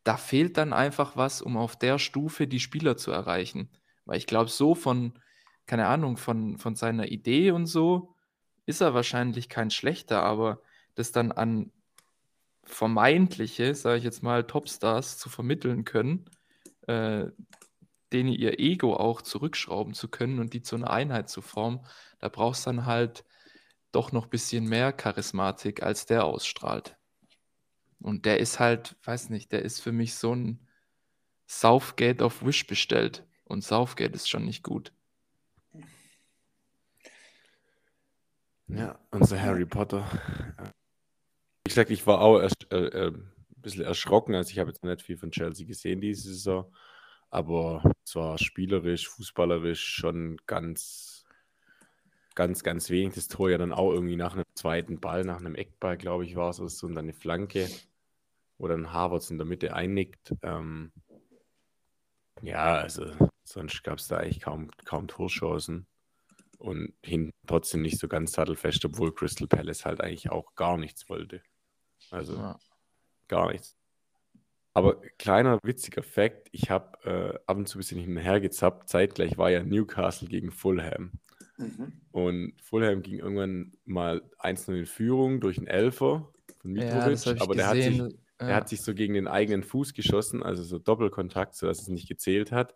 [0.04, 3.70] da fehlt dann einfach was, um auf der Stufe die Spieler zu erreichen.
[4.04, 5.14] Weil ich glaube, so von,
[5.66, 8.14] keine Ahnung, von, von seiner Idee und so
[8.66, 10.60] ist er wahrscheinlich kein schlechter, aber
[10.94, 11.72] das dann an
[12.64, 16.26] vermeintliche, sage ich jetzt mal, Topstars zu vermitteln können,
[16.87, 17.26] äh,
[18.14, 21.81] denen ihr Ego auch zurückschrauben zu können und die zu einer Einheit zu formen,
[22.20, 23.24] da brauchst du dann halt
[23.92, 26.96] doch noch ein bisschen mehr Charismatik, als der ausstrahlt.
[28.00, 30.66] Und der ist halt, weiß nicht, der ist für mich so ein
[31.46, 33.27] Southgate auf Wish bestellt.
[33.44, 34.92] Und Southgate ist schon nicht gut.
[38.68, 40.09] Ja, unser Harry Potter.
[41.64, 44.35] Wie gesagt, ich war auch erst äh, äh, ein bisschen erschrocken.
[44.35, 46.72] Also ich habe jetzt nicht viel von Chelsea gesehen diese Saison.
[47.34, 51.24] Aber zwar spielerisch, fußballerisch schon ganz,
[52.34, 53.14] ganz, ganz wenig.
[53.14, 56.36] Das Tor ja dann auch irgendwie nach einem zweiten Ball, nach einem Eckball, glaube ich,
[56.36, 57.68] war es so, und dann eine Flanke
[58.58, 60.34] wo dann Harvards in der Mitte einnickt.
[60.42, 60.92] Ähm,
[62.42, 63.12] ja, also
[63.44, 65.86] sonst gab es da eigentlich kaum, kaum Torchancen
[66.58, 71.08] und hinten trotzdem nicht so ganz sattelfest, obwohl Crystal Palace halt eigentlich auch gar nichts
[71.08, 71.42] wollte.
[72.10, 72.58] Also ja.
[73.28, 73.76] gar nichts.
[74.74, 78.88] Aber kleiner witziger Fakt, ich habe äh, ab und zu ein bisschen hinterhergezappt.
[78.88, 81.12] Zeitgleich war ja Newcastle gegen Fulham.
[81.56, 81.92] Mhm.
[82.10, 87.54] Und Fulham ging irgendwann mal 1-0 in Führung durch einen Elfer von Mitrovic, ja, aber
[87.54, 88.08] der hat sich ja.
[88.38, 92.08] Er hat sich so gegen den eigenen Fuß geschossen, also so Doppelkontakt, sodass es nicht
[92.08, 92.74] gezählt hat.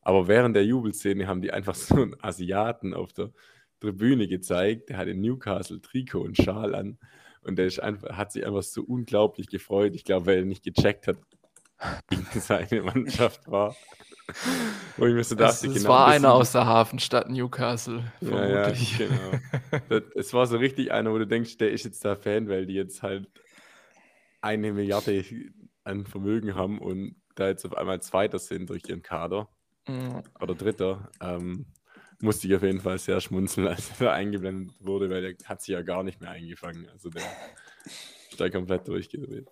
[0.00, 3.32] Aber während der Jubelszene haben die einfach so einen Asiaten auf der
[3.80, 4.88] Tribüne gezeigt.
[4.88, 6.98] Der hat in Newcastle Trikot und Schal an.
[7.48, 9.94] Und der einfach, hat sich einfach so unglaublich gefreut.
[9.94, 11.16] Ich glaube, weil er nicht gecheckt hat,
[12.10, 13.74] gegen seine Mannschaft war.
[14.98, 18.98] Wo ich mir so dachte, es, es genau, war einer aus der Hafenstadt Newcastle, vermutlich.
[18.98, 19.40] Ja, ja,
[19.88, 20.06] genau.
[20.14, 22.74] Es war so richtig einer, wo du denkst, der ist jetzt da Fan, weil die
[22.74, 23.26] jetzt halt
[24.42, 25.24] eine Milliarde
[25.84, 29.48] an Vermögen haben und da jetzt auf einmal Zweiter sind durch ihren Kader
[29.86, 30.22] mhm.
[30.40, 31.64] oder Dritter, ähm,
[32.20, 35.62] musste ich auf jeden Fall sehr schmunzeln, als er da eingeblendet wurde, weil der hat
[35.62, 36.88] sich ja gar nicht mehr eingefangen.
[36.90, 37.22] Also der
[38.30, 39.48] ist da komplett durchgedreht.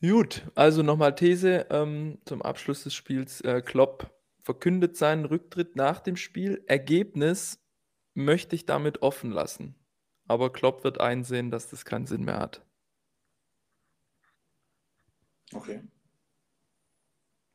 [0.00, 3.40] Gut, also nochmal These ähm, zum Abschluss des Spiels.
[3.40, 4.10] Äh, Klopp
[4.42, 6.62] verkündet seinen Rücktritt nach dem Spiel.
[6.66, 7.58] Ergebnis
[8.12, 9.76] möchte ich damit offen lassen.
[10.26, 12.62] Aber Klopp wird einsehen, dass das keinen Sinn mehr hat.
[15.52, 15.80] Okay.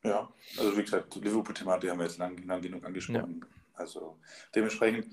[0.10, 3.42] Ja, also wie gesagt, Liverpool-Thematik haben wir jetzt lang, lang genug angesprochen.
[3.42, 3.48] Ja.
[3.76, 4.18] Also
[4.56, 5.06] dementsprechend,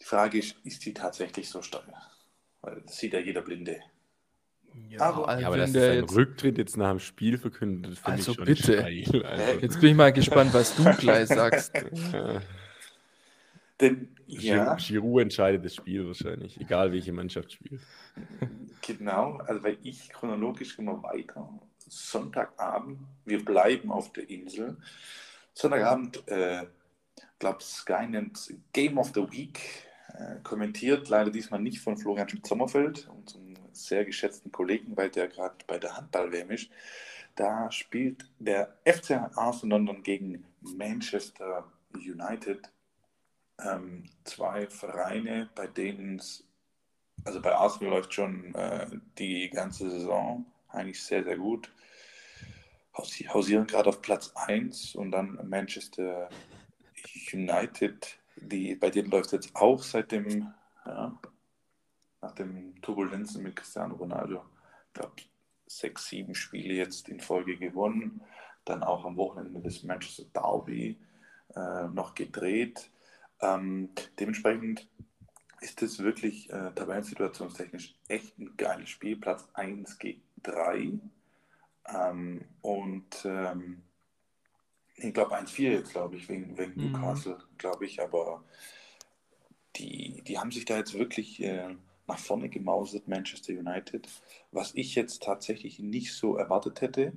[0.00, 1.84] die Frage ist, ist die tatsächlich so stark?
[2.62, 3.80] Weil das sieht ja jeder Blinde.
[4.88, 6.14] Ja, aber, ja, aber dass der jetzt...
[6.14, 8.62] Rücktritt jetzt nach dem Spiel verkündet, finde also ich schon bitte.
[8.62, 9.60] Steil, also.
[9.60, 11.72] Jetzt bin ich mal gespannt, was du gleich sagst.
[13.80, 14.76] Denn, ja.
[14.76, 17.80] Giroud entscheidet das Spiel wahrscheinlich, egal welche Mannschaft spielt.
[18.82, 21.48] Genau, also weil ich chronologisch immer weiter.
[21.90, 24.76] Sonntagabend, wir bleiben auf der Insel.
[25.54, 26.66] Sonntagabend, äh,
[27.38, 29.60] glaube Sky nennt Game of the Week,
[30.14, 35.56] äh, kommentiert, leider diesmal nicht von Florian Sommerfeld, unserem sehr geschätzten Kollegen, weil der gerade
[35.66, 36.70] bei der Handball-WM ist.
[37.34, 42.70] Da spielt der FC Arsenal London gegen Manchester United.
[43.58, 46.44] Ähm, zwei Vereine, bei denen es,
[47.24, 48.86] also bei Arsenal läuft schon äh,
[49.18, 51.70] die ganze Saison eigentlich sehr, sehr gut.
[52.94, 56.28] Hausieren gerade auf Platz 1 und dann Manchester
[57.32, 60.52] United, die, bei denen läuft es jetzt auch seit dem,
[60.84, 61.18] ja,
[62.20, 64.44] nach dem Turbulenzen mit Cristiano Ronaldo,
[64.88, 65.14] ich glaube,
[65.66, 68.22] sechs, sieben Spiele jetzt in Folge gewonnen.
[68.64, 70.98] Dann auch am Wochenende das Manchester Derby
[71.54, 72.90] äh, noch gedreht.
[73.40, 74.88] Ähm, dementsprechend
[75.60, 79.16] ist es wirklich äh, tabellensituationstechnisch echt ein geiles Spiel.
[79.16, 80.98] Platz 1 gegen 3.
[81.88, 83.82] Ähm, und ähm,
[84.96, 86.92] ich glaube 1-4 jetzt, glaube ich, wegen, wegen mhm.
[86.92, 88.02] Newcastle, glaube ich.
[88.02, 88.44] Aber
[89.76, 91.74] die, die haben sich da jetzt wirklich äh,
[92.06, 94.08] nach vorne gemausert, Manchester United.
[94.52, 97.12] Was ich jetzt tatsächlich nicht so erwartet hätte.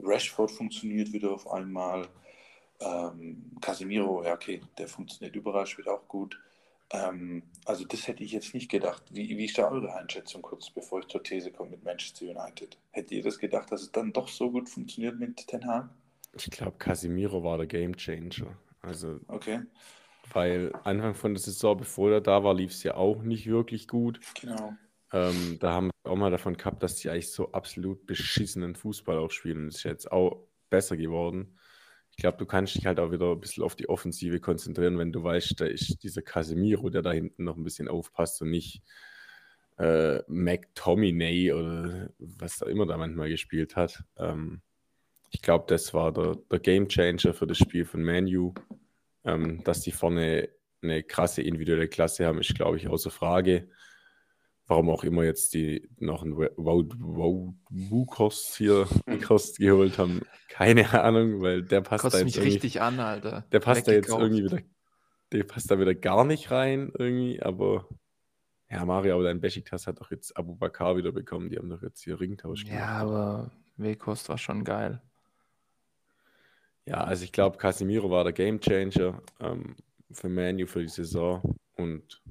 [0.00, 2.08] Rashford funktioniert wieder auf einmal.
[2.80, 6.38] Ähm, Casemiro, ja, okay, der funktioniert überall, spielt auch gut.
[6.94, 9.02] Ähm, also, das hätte ich jetzt nicht gedacht.
[9.10, 12.78] Wie, wie ist da eure Einschätzung, kurz bevor ich zur These komme mit Manchester United?
[12.90, 15.88] Hättet ihr das gedacht, dass es dann doch so gut funktioniert mit Ten Hag?
[16.36, 18.56] Ich glaube, Casemiro war der Game Changer.
[18.80, 19.60] Also, okay.
[20.32, 23.88] Weil Anfang von der Saison, bevor er da war, lief es ja auch nicht wirklich
[23.88, 24.20] gut.
[24.40, 24.74] Genau.
[25.12, 29.18] Ähm, da haben wir auch mal davon gehabt, dass die eigentlich so absolut beschissenen Fußball
[29.18, 29.66] auch spielen.
[29.66, 31.56] Das ist jetzt auch besser geworden.
[32.16, 35.10] Ich glaube, du kannst dich halt auch wieder ein bisschen auf die Offensive konzentrieren, wenn
[35.10, 38.82] du weißt, da ist dieser Casemiro, der da hinten noch ein bisschen aufpasst und nicht
[39.78, 44.04] äh, McTominay oder was da immer da manchmal gespielt hat.
[44.16, 44.62] Ähm,
[45.30, 48.54] ich glaube, das war der, der Game Changer für das Spiel von Manu.
[49.24, 50.50] Ähm, dass die vorne
[50.82, 53.68] eine krasse individuelle Klasse haben, ist, glaube ich, außer Frage.
[54.66, 58.88] Warum auch immer jetzt die noch einen Wukost hier
[59.26, 63.44] Kost geholt haben, keine Ahnung, weil der passt Kostet da jetzt mich richtig an, Alter.
[63.52, 64.60] Der passt da jetzt irgendwie wieder,
[65.32, 67.88] der passt da wieder gar nicht rein irgendwie, aber
[68.70, 71.82] ja, Mario, aber dein Besiktas hat doch jetzt Abu Bakar wieder bekommen, die haben doch
[71.82, 72.80] jetzt hier Ringtausch gemacht.
[72.80, 75.02] Ja, aber Wekost war schon geil.
[76.86, 79.76] Ja, also ich glaube, Casemiro war der Gamechanger ähm,
[80.10, 82.22] für Manu für die Saison und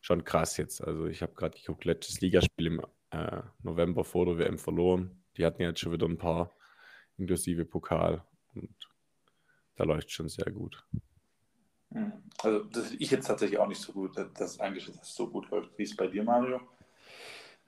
[0.00, 0.82] schon krass jetzt.
[0.82, 5.22] Also ich habe gerade geguckt, letztes Ligaspiel im äh, November vor der WM verloren.
[5.36, 6.52] Die hatten jetzt schon wieder ein paar,
[7.16, 8.74] inklusive Pokal und
[9.76, 10.84] da läuft schon sehr gut.
[11.92, 12.12] Hm.
[12.42, 15.50] Also das, ich jetzt tatsächlich auch nicht so gut, dass eigentlich dass es so gut
[15.50, 15.76] läuft.
[15.76, 16.60] Wie ist es bei dir, Mario?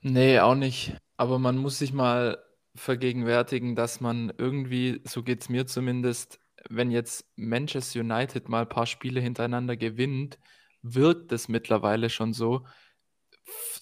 [0.01, 0.97] Nee, auch nicht.
[1.17, 2.43] Aber man muss sich mal
[2.75, 8.69] vergegenwärtigen, dass man irgendwie, so geht es mir zumindest, wenn jetzt Manchester United mal ein
[8.69, 10.39] paar Spiele hintereinander gewinnt,
[10.83, 12.67] wirkt es mittlerweile schon so,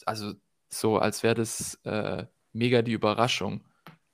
[0.07, 0.35] also
[0.69, 3.65] so, als wäre das äh, mega die Überraschung.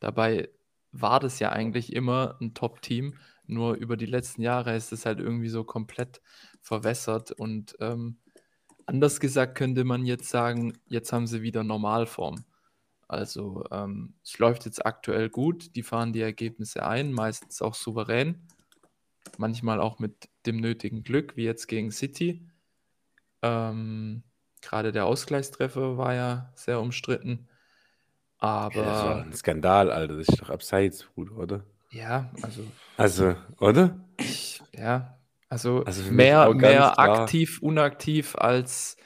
[0.00, 0.50] Dabei
[0.92, 3.14] war das ja eigentlich immer ein Top-Team,
[3.46, 6.20] nur über die letzten Jahre ist es halt irgendwie so komplett
[6.60, 8.18] verwässert und ähm,
[8.86, 12.44] anders gesagt könnte man jetzt sagen, jetzt haben sie wieder Normalform.
[13.08, 18.48] Also ähm, es läuft jetzt aktuell gut, die fahren die Ergebnisse ein, meistens auch souverän,
[19.38, 22.48] manchmal auch mit dem nötigen Glück, wie jetzt gegen City.
[23.46, 24.22] Ähm,
[24.62, 27.48] Gerade der Ausgleichstreffer war ja sehr umstritten.
[28.38, 28.76] Aber.
[28.76, 30.16] Ja, das war ein Skandal, Alter.
[30.16, 31.64] Das ist doch abseits, Bruder, oder?
[31.90, 32.62] Ja, also.
[32.96, 33.96] Also, oder?
[34.18, 35.18] Ich, ja,
[35.48, 38.96] also, also mehr, mehr aktiv, unaktiv als.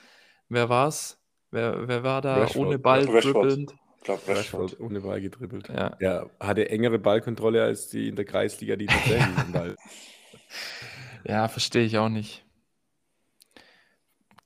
[0.49, 1.20] Wer war's?
[1.51, 2.66] Wer, wer war da Rashford.
[2.66, 3.74] ohne Ball dribbelnd?
[3.99, 5.68] Ich glaube, Rashford ohne Ball gedribbelt.
[5.68, 5.97] Ja.
[6.01, 9.76] ja, hatte engere Ballkontrolle als die in der Kreisliga, die tatsächlich Ball.
[11.24, 12.47] Ja, verstehe ich auch nicht.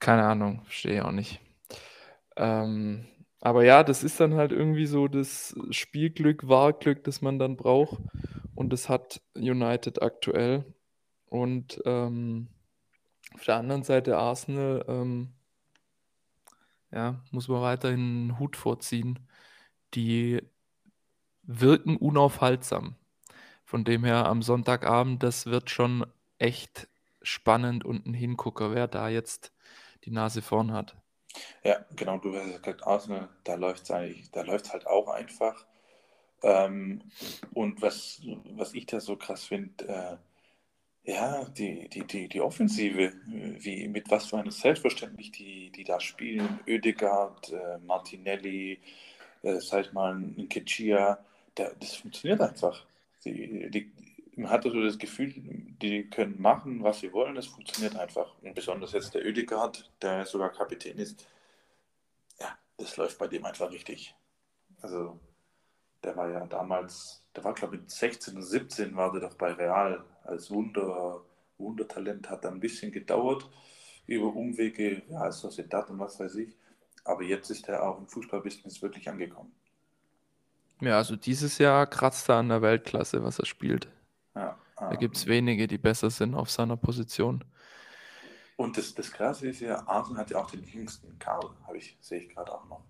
[0.05, 1.41] Keine Ahnung, verstehe ich auch nicht.
[2.37, 3.07] Ähm,
[3.41, 8.01] aber ja, das ist dann halt irgendwie so das Spielglück, Wahlglück, das man dann braucht.
[8.55, 10.65] Und das hat United aktuell.
[11.27, 12.49] Und ähm,
[13.35, 15.33] auf der anderen Seite Arsenal, ähm,
[16.93, 19.19] ja, muss man weiterhin einen Hut vorziehen
[19.95, 20.43] die
[21.43, 22.97] wirken unaufhaltsam.
[23.65, 26.07] Von dem her am Sonntagabend, das wird schon
[26.39, 26.89] echt
[27.23, 29.53] spannend und ein Hingucker, wer da jetzt
[30.05, 30.95] die Nase vorn hat.
[31.63, 35.67] Ja, genau, du hast gesagt, Arsenal, da läuft es da läuft halt auch einfach.
[36.43, 37.03] Ähm,
[37.53, 38.21] und was,
[38.55, 40.17] was ich da so krass finde, äh,
[41.07, 46.01] ja, die, die, die, die Offensive, wie, mit was für einem Selbstverständnis die, die da
[46.01, 48.79] spielen, Oedegaard, äh, Martinelli,
[49.43, 51.19] äh, sag ich mal, Nketiah,
[51.55, 52.87] das funktioniert einfach.
[53.25, 53.93] Die, die,
[54.37, 55.33] man hat also das Gefühl,
[55.83, 58.35] die können machen, was sie wollen, das funktioniert einfach.
[58.43, 61.27] Und besonders jetzt der Oedegaard, der sogar Kapitän ist,
[62.41, 64.15] ja, das läuft bei dem einfach richtig.
[64.83, 65.21] Also,
[66.03, 69.35] der war ja damals, der war glaube ich mit 16 und 17 war der doch
[69.35, 71.23] bei Real als Wunder,
[71.59, 73.49] Wundertalent, hat dann ein bisschen gedauert
[74.07, 76.57] über Umwege, ja, Sociedad und was weiß ich.
[77.05, 79.53] Aber jetzt ist er auch im Fußballbusiness wirklich angekommen.
[80.81, 83.89] Ja, also dieses Jahr kratzt er an der Weltklasse, was er spielt.
[84.35, 84.59] Ja,
[84.89, 87.45] Da gibt es wenige, die besser sind auf seiner Position.
[88.57, 91.97] Und das, das Krasse ist ja, Arsenal hat ja auch den jüngsten Karl, habe ich,
[92.01, 92.83] sehe ich gerade auch noch.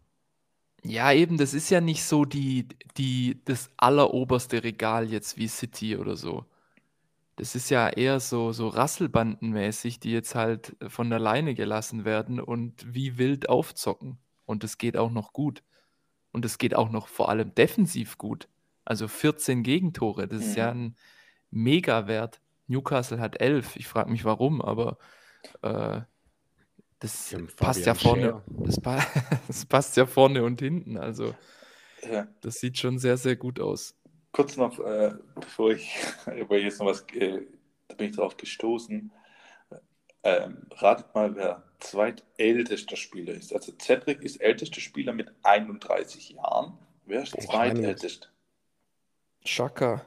[0.82, 2.68] Ja, eben, das ist ja nicht so die,
[2.99, 6.45] die, das alleroberste Regal jetzt wie City oder so.
[7.36, 12.40] Das ist ja eher so, so Rasselbandenmäßig, die jetzt halt von der Leine gelassen werden
[12.40, 14.18] und wie wild aufzocken.
[14.47, 15.62] Und es geht auch noch gut.
[16.32, 18.49] Und es geht auch noch vor allem defensiv gut.
[18.84, 20.95] Also 14 Gegentore, das ist ja Mhm.
[21.55, 22.40] Ein Mega-Wert.
[22.66, 23.76] Newcastle hat 11.
[23.76, 24.98] Ich frage mich warum, aber
[25.62, 26.00] äh,
[26.98, 28.42] das passt ja vorne.
[28.46, 29.05] Das, pa
[29.46, 30.96] das passt ja vorne und hinten.
[30.96, 31.34] Also
[32.11, 32.26] Ja.
[32.40, 33.94] das sieht schon sehr, sehr gut aus.
[34.32, 35.94] Kurz noch, äh, bevor ich,
[36.38, 37.42] über jetzt noch was, äh,
[37.88, 39.12] da bin ich drauf gestoßen.
[40.26, 43.52] Ähm, ratet mal, wer zweitältester Spieler ist.
[43.52, 46.78] Also Cedric ist ältester Spieler mit 31 Jahren.
[47.05, 48.28] Wer ist Boah, zweitälteste?
[49.44, 50.07] Chaka,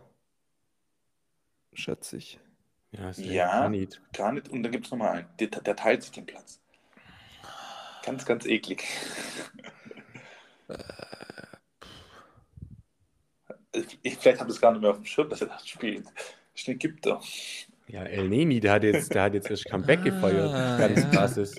[1.78, 2.40] schätze ich.
[2.92, 3.62] Ja, ist Ja.
[3.62, 4.02] Granit.
[4.14, 4.50] Gar nicht.
[4.50, 5.28] Und dann gibt es nochmal einen.
[5.40, 6.60] Der, der teilt sich den Platz.
[8.06, 8.84] Ganz, ganz eklig.
[14.02, 16.06] Ich, vielleicht habe ich es gar nicht mehr auf dem Schirm, dass er das spielt.
[16.56, 17.22] Ist ein Ägypter.
[17.88, 20.52] Ja, El Neni, der hat jetzt, der hat jetzt erst Comeback gefeiert.
[20.54, 21.10] Ah, Ganz ja.
[21.10, 21.56] krasses.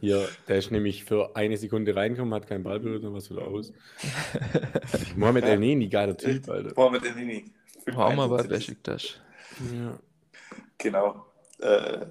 [0.00, 3.42] Hier, der ist nämlich für eine Sekunde reingekommen, hat keinen Ball berührt und was wieder
[3.46, 3.72] aus.
[5.16, 6.72] Mohamed El Neni, geiler Typ, Alter.
[6.76, 7.44] Mohamed Elneny.
[7.44, 7.63] War
[7.94, 9.20] auch mal bei das-.
[9.72, 9.98] Ja.
[10.78, 11.26] Genau.
[11.60, 12.06] Äh,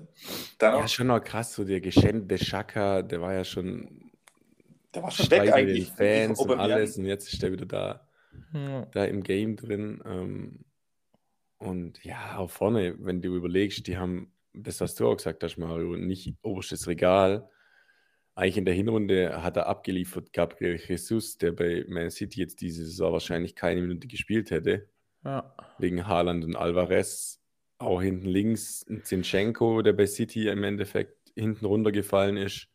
[0.57, 4.11] dann ja, schon noch krass, so der geschenkte Schaka, der war ja schon
[4.95, 5.89] der war schon weg eigentlich.
[5.89, 8.07] den Fans und alles und jetzt ist der wieder da,
[8.53, 8.85] Ja.
[8.91, 10.01] da im Game drin.
[10.05, 10.65] Ähm,
[11.57, 15.57] und ja, auch vorne, wenn du überlegst, die haben das, was du auch gesagt hast,
[15.57, 17.49] Mario, nicht oberstes Regal.
[18.35, 22.85] Eigentlich in der Hinrunde hat er abgeliefert, Gabriel Jesus, der bei Man City jetzt diese
[22.85, 24.89] Saison wahrscheinlich keine Minute gespielt hätte,
[25.23, 25.55] Ja.
[25.77, 27.39] wegen Haaland und Alvarez.
[27.77, 32.67] Auch hinten links ein Zinchenko, der bei City im Endeffekt hinten runtergefallen ist,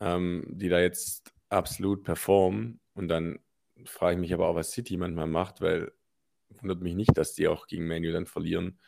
[0.00, 2.80] ähm, die da jetzt absolut performen.
[2.94, 3.38] Und dann
[3.84, 5.92] frage ich mich aber auch, was City manchmal macht, weil
[6.48, 8.78] wundert mich nicht, dass die auch gegen Manu dann verlieren,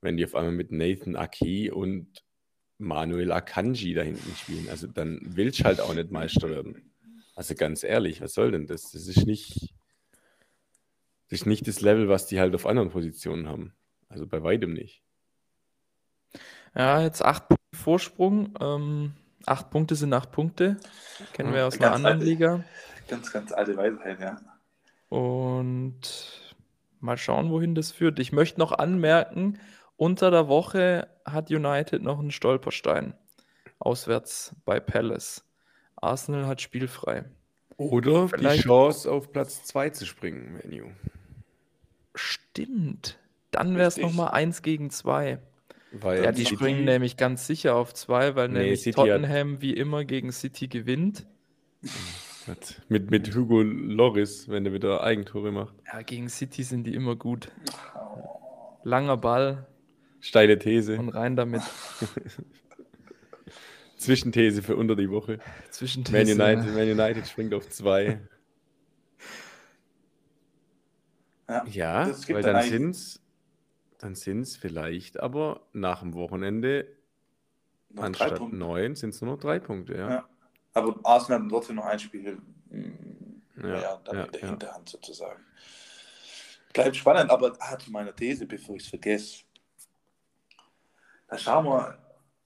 [0.00, 2.24] wenn die auf einmal mit Nathan Aki und
[2.78, 4.68] Manuel Akanji da hinten spielen.
[4.68, 6.92] Also dann willst du halt auch nicht Meister werden.
[7.34, 8.90] Also ganz ehrlich, was soll denn das?
[8.90, 9.74] Das ist nicht,
[11.32, 13.72] das ist nicht das Level, was die halt auf anderen Positionen haben.
[14.10, 15.02] Also bei weitem nicht.
[16.74, 18.54] Ja, jetzt acht Punkte Vorsprung.
[18.60, 19.12] Ähm,
[19.46, 20.76] acht Punkte sind acht Punkte.
[21.32, 22.24] Kennen wir aus einer ganz anderen alte.
[22.26, 22.64] Liga.
[23.08, 24.40] Ganz, ganz alte Weisheit, ja.
[25.08, 26.00] Und
[27.00, 28.18] mal schauen, wohin das führt.
[28.18, 29.58] Ich möchte noch anmerken,
[29.96, 33.14] unter der Woche hat United noch einen Stolperstein.
[33.78, 35.44] Auswärts bei Palace.
[35.96, 37.24] Arsenal hat spielfrei.
[37.78, 40.90] Oder Vielleicht- die Chance, auf Platz 2 zu springen, Menu.
[42.52, 43.18] Stimmt.
[43.50, 45.38] Dann wäre es nochmal eins gegen zwei.
[45.92, 49.06] Weil Ja, die City- springen nämlich ganz sicher auf zwei, weil Nee, nämlich City hat-
[49.08, 51.26] Tottenham wie immer gegen City gewinnt.
[52.88, 55.74] mit, mit Hugo Loris, wenn er wieder Eigentore macht.
[55.92, 57.48] Ja, gegen City sind die immer gut.
[58.84, 59.66] Langer Ball
[60.20, 60.98] Steile These.
[60.98, 61.62] und rein damit.
[63.96, 65.38] Zwischenthese für unter die Woche.
[65.70, 68.18] Zwischen Man United, Man United springt auf 2.
[71.52, 72.06] ja.
[72.06, 72.94] Ja, weil dann
[73.98, 76.88] dann sind's vielleicht aber nach dem Wochenende
[77.90, 78.40] Noch anstatt.
[78.40, 79.96] 9 sind es nur noch drei Punkte.
[79.96, 80.10] Ja.
[80.10, 80.28] Ja.
[80.74, 82.38] Aber Arsenal hat trotzdem noch ein Spiel
[83.62, 84.48] Ja, ja, dann ja, in der ja.
[84.48, 85.44] Hinterhand sozusagen.
[86.72, 89.44] Bleibt spannend, aber ah, zu meiner These, bevor ich es vergesse.
[91.28, 91.98] Da schauen wir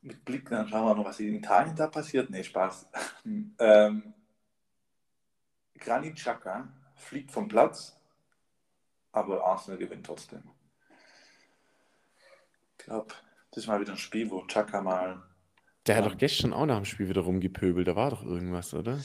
[0.03, 2.29] mit Blick, dann schauen wir noch, was in Italien da passiert.
[2.29, 2.89] Nee, Spaß.
[3.59, 4.15] ähm,
[5.79, 7.96] Granit Xhaka fliegt vom Platz,
[9.17, 10.43] aber Arsenal gewinnt trotzdem.
[12.79, 13.15] glaube,
[13.51, 15.23] das ist mal wieder ein Spiel, wo Chaka mal.
[15.87, 16.11] Der hat Ja.
[16.11, 17.87] doch gestern auch nach dem Spiel wieder rumgepöbelt.
[17.89, 18.99] Da war doch irgendwas, oder?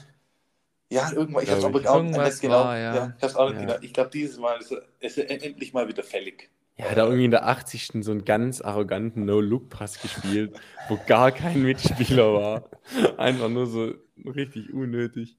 [0.89, 1.87] Ja, irgendwann, ich aber ich.
[1.87, 2.65] auch Irgendwas nicht genau.
[2.65, 2.95] war, ja.
[2.95, 3.13] ja.
[3.17, 3.59] ich hab's auch Ja.
[3.59, 3.75] genau.
[3.81, 4.71] Ich glaube, dieses Mal ist
[5.17, 6.49] er, er endlich mal wieder fällig.
[6.77, 8.03] Ja, hat er irgendwie in der 80.
[8.03, 10.59] so einen ganz arroganten No-Look-Pass gespielt,
[10.89, 12.69] wo gar kein Mitspieler war.
[13.17, 13.93] Einfach nur so
[14.25, 15.37] richtig unnötig.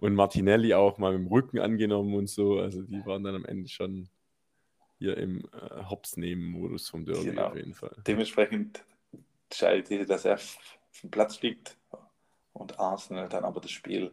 [0.00, 2.58] Und Martinelli auch mal mit dem Rücken angenommen und so.
[2.58, 4.08] Also die waren dann am Ende schon
[4.98, 7.46] hier im äh, Hops-Nehmen-Modus vom Derby Genau.
[7.48, 7.96] auf jeden Fall.
[8.06, 8.84] Dementsprechend
[9.52, 10.38] scheidet die, dass er
[10.90, 11.76] vom Platz fliegt
[12.52, 14.12] und Arsenal dann aber das Spiel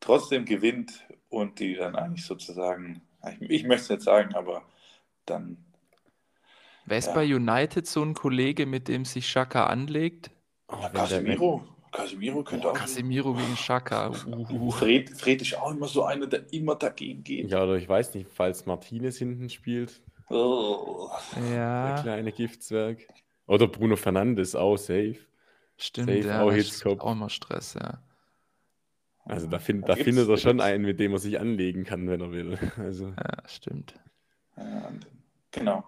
[0.00, 3.02] trotzdem gewinnt und die dann eigentlich sozusagen,
[3.40, 4.62] ich, ich möchte es nicht sagen, aber
[5.26, 5.64] dann
[6.86, 7.14] Wer ist Ja.
[7.14, 10.30] bei United so ein Kollege, mit dem sich Xhaka anlegt?
[10.68, 12.74] Oh, Casemiro, Casemiro könnte auch.
[12.74, 13.56] Casemiro gegen.
[14.60, 14.70] Uh.
[14.70, 17.50] Fred, Fred ist auch immer so einer, der immer dagegen geht.
[17.50, 21.08] Ja, oder ich weiß nicht, falls Martinez hinten spielt, Oh.
[21.36, 23.06] der Ja, kleine Giftswerk.
[23.46, 25.16] Oder Bruno Fernandes auch safe.
[25.78, 26.08] stimmt.
[26.08, 26.96] Safe, Ja, auch Hitzkopf.
[26.96, 28.02] ist auch immer Stress, ja.
[29.24, 31.84] Also da, find, Da da findet er schon gibt's- einen, mit dem er sich anlegen
[31.84, 32.58] kann, wenn er will.
[32.78, 33.94] Also Ja, stimmt.
[34.56, 34.90] Ja,
[35.50, 35.84] genau.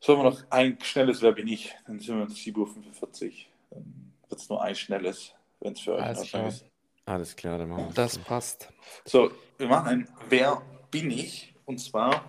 [0.00, 1.74] Sollen wir noch ein schnelles Wer bin ich?
[1.86, 3.82] Dann sind wir uns 7.45 Uhr.
[4.28, 6.48] Wird es nur ein schnelles, wenn es für euch Alles klar.
[6.48, 6.64] ist.
[7.06, 8.20] alles klar, dann machen wir Das so.
[8.20, 8.68] passt.
[9.04, 11.54] So, wir machen ein Wer bin ich?
[11.64, 12.28] Und zwar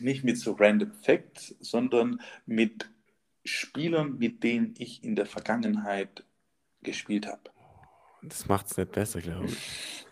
[0.00, 2.88] nicht mit so random Facts, sondern mit
[3.44, 6.24] Spielern, mit denen ich in der Vergangenheit
[6.82, 7.50] gespielt habe.
[8.22, 10.06] Das macht es nicht besser, glaube ich.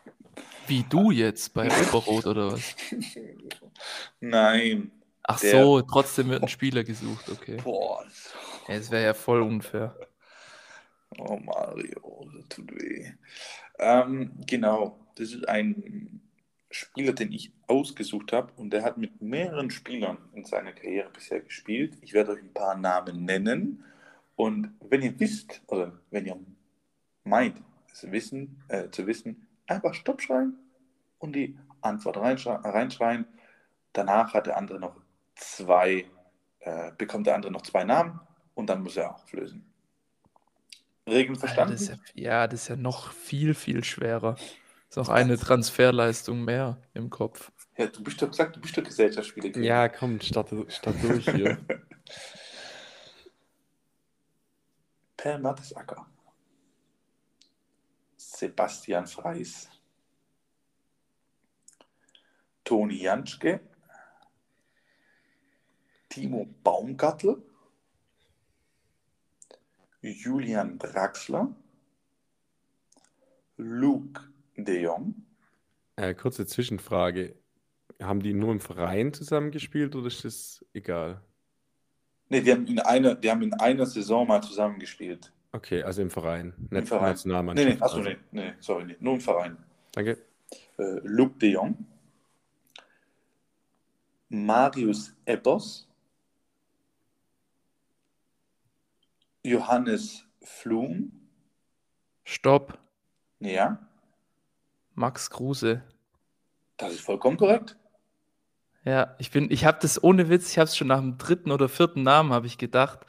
[0.66, 2.74] Wie du jetzt bei Oberrot oder was?
[4.20, 4.90] Nein.
[5.22, 7.57] Ach Der- so, trotzdem wird ein Spieler gesucht, okay.
[7.62, 8.05] Boah.
[8.68, 9.96] Ja, Das wäre ja voll unfair.
[11.18, 13.12] Oh Mario, das tut weh.
[13.78, 16.20] Ähm, genau, das ist ein
[16.70, 21.40] Spieler, den ich ausgesucht habe und der hat mit mehreren Spielern in seiner Karriere bisher
[21.40, 21.96] gespielt.
[22.00, 23.84] Ich werde euch ein paar Namen nennen
[24.36, 26.36] und wenn ihr wisst oder wenn ihr
[27.22, 27.62] meint,
[27.92, 30.58] es wissen, äh, zu wissen, einfach Stopp schreien
[31.18, 33.26] und die Antwort reinschre reinschreien.
[33.92, 34.96] Danach hat der andere noch
[35.36, 36.06] zwei,
[36.60, 38.20] äh, bekommt der andere noch zwei Namen
[38.54, 39.64] und dann muss er auflösen.
[41.07, 41.72] Regeln Alter, verstanden?
[41.72, 44.36] das ist ja, ja, das ist ja noch viel, viel schwerer.
[44.88, 47.50] Ist auch eine Transferleistung mehr im Kopf.
[47.76, 49.59] Ja, du bist doch gesagt, du bist doch Gesellschaftsspieler.
[49.61, 51.59] Ja, komm, start, start durch hier.
[55.16, 56.07] Per Mertesacker.
[58.16, 59.68] Sebastian Freis.
[62.62, 63.61] Toni Janschke.
[66.09, 67.42] Timo Baumgartel.
[70.12, 71.55] Julian Draxler.
[73.57, 74.20] Luke
[74.57, 75.14] de Jong.
[75.96, 77.34] äh, kurze Zwischenfrage.
[78.02, 81.20] Haben die nur im Verein zusammengespielt oder ist das egal?
[82.28, 85.32] Ne, die haben in einer, die haben in einer Saison mal zusammengespielt.
[85.52, 87.02] Okay, also im Verein, Im nicht Verein.
[87.05, 87.68] Nee, Nationalmannschaft.
[87.68, 88.11] nee, achso, also.
[88.11, 89.57] nee, nee, sorry, nee, nur im Verein.
[89.92, 90.18] Danke.
[90.78, 91.86] äh, Luc de Jong,
[94.28, 95.86] Marius Ebbers,
[99.45, 101.12] Johannes Flum,
[102.24, 102.78] Stopp.
[103.40, 103.78] ja,
[104.95, 105.82] Max Kruse.
[106.78, 107.76] das ist vollkommen korrekt.
[108.84, 111.51] Ja, ich bin, ich habe das ohne Witz, ich habe es schon nach dem dritten
[111.51, 113.01] oder vierten Namen habe ich gedacht,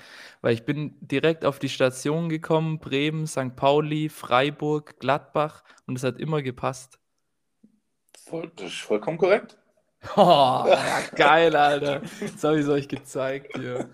[0.41, 3.55] weil ich bin direkt auf die Station gekommen, Bremen, St.
[3.55, 6.99] Pauli, Freiburg, Gladbach und es hat immer gepasst.
[8.25, 9.57] Voll, das ist vollkommen korrekt.
[10.15, 10.65] Oh,
[11.15, 12.01] geil, Alter.
[12.21, 13.89] Das habe ich euch gezeigt hier.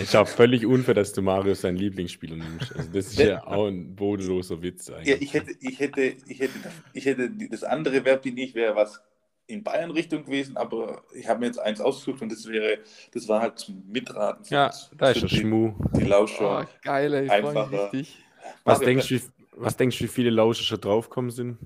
[0.00, 2.74] Ich auch völlig unfair, dass du Marius seinen Lieblingsspieler nimmst.
[2.74, 5.22] Also das ist ja auch ein bodenloser Witz Ja, eigentlich.
[5.22, 6.58] ich hätte, ich hätte, ich hätte,
[6.92, 9.00] ich hätte das andere Verb, bin ich, wäre was
[9.46, 12.78] in Bayern-Richtung gewesen, aber ich habe mir jetzt eins ausgesucht und das wäre,
[13.12, 14.44] das war halt zum Mitraten.
[14.48, 15.74] ja, da ist der die, Schmu.
[15.96, 16.62] die Lauscher.
[16.62, 17.84] Oh, geil, ey, ich freue mich Einfacher.
[17.92, 18.18] richtig.
[18.64, 19.22] Was Mario, denkst, du, wie-
[19.56, 21.58] was denkst du, wie viele Lauscher schon draufkommen sind?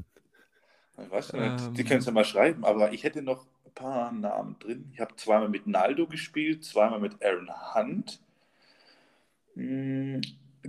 [1.03, 1.75] Ich weiß nicht, Ähm.
[1.75, 4.91] die können es ja mal schreiben, aber ich hätte noch paar Namen drin.
[4.93, 8.21] Ich habe zweimal mit Naldo gespielt, zweimal mit Aaron Hunt.
[9.55, 10.21] Hm,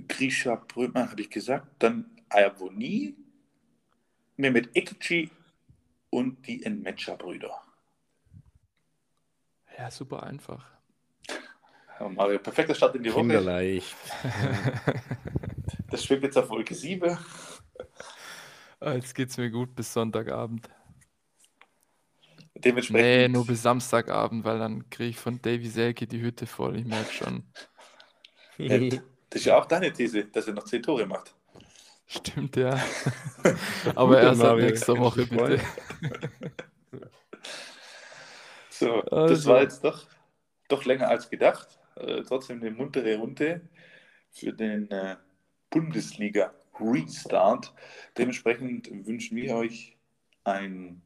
[0.07, 3.15] Grisha Brömer habe ich gesagt, dann Ayavoni,
[4.37, 5.29] Mehmet Ekci
[6.09, 7.61] und die Enmetscher-Brüder.
[9.77, 10.65] Ja, super einfach.
[11.99, 13.21] Ja, Mario, perfekter Start in die Woche.
[13.21, 13.95] Kinderleicht.
[15.89, 17.17] Das schwebt jetzt auf Wolke 7.
[18.79, 20.69] Ah, Jetzt geht's mir gut bis Sonntagabend.
[22.55, 23.01] Dementsprechend.
[23.01, 26.77] Nee, nur bis Samstagabend, weil dann kriege ich von Davy Selke die Hütte voll.
[26.77, 27.43] Ich merke schon.
[28.57, 31.35] Ja, das ist ja auch deine These, dass er noch 10 Tore macht.
[32.07, 32.91] Stimmt, ja.
[33.95, 35.59] Aber erst ab nächster Woche, bitte.
[38.69, 39.45] So, das Also.
[39.45, 40.07] war jetzt doch,
[40.67, 41.79] doch länger als gedacht.
[41.95, 43.69] äh, trotzdem eine muntere Runde
[44.31, 45.17] für den äh,
[45.69, 47.73] Bundesliga Restart.
[48.17, 49.97] Dementsprechend wünschen wir euch
[50.45, 51.04] ein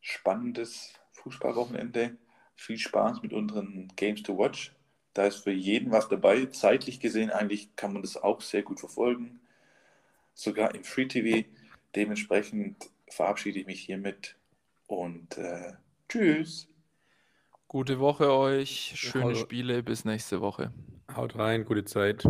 [0.00, 2.16] spannendes Fußballwochenende.
[2.56, 4.74] Viel Spaß mit unseren Games to Watch.
[5.14, 6.46] Da ist für jeden was dabei.
[6.46, 9.40] Zeitlich gesehen eigentlich kann man das auch sehr gut verfolgen.
[10.34, 11.48] Sogar im Free TV.
[11.96, 14.36] Dementsprechend verabschiede ich mich hiermit
[14.86, 15.72] und äh,
[16.08, 16.68] tschüss.
[17.66, 20.72] Gute Woche euch, schöne Spiele, bis nächste Woche.
[21.14, 22.24] Haut rein, gute Zeit.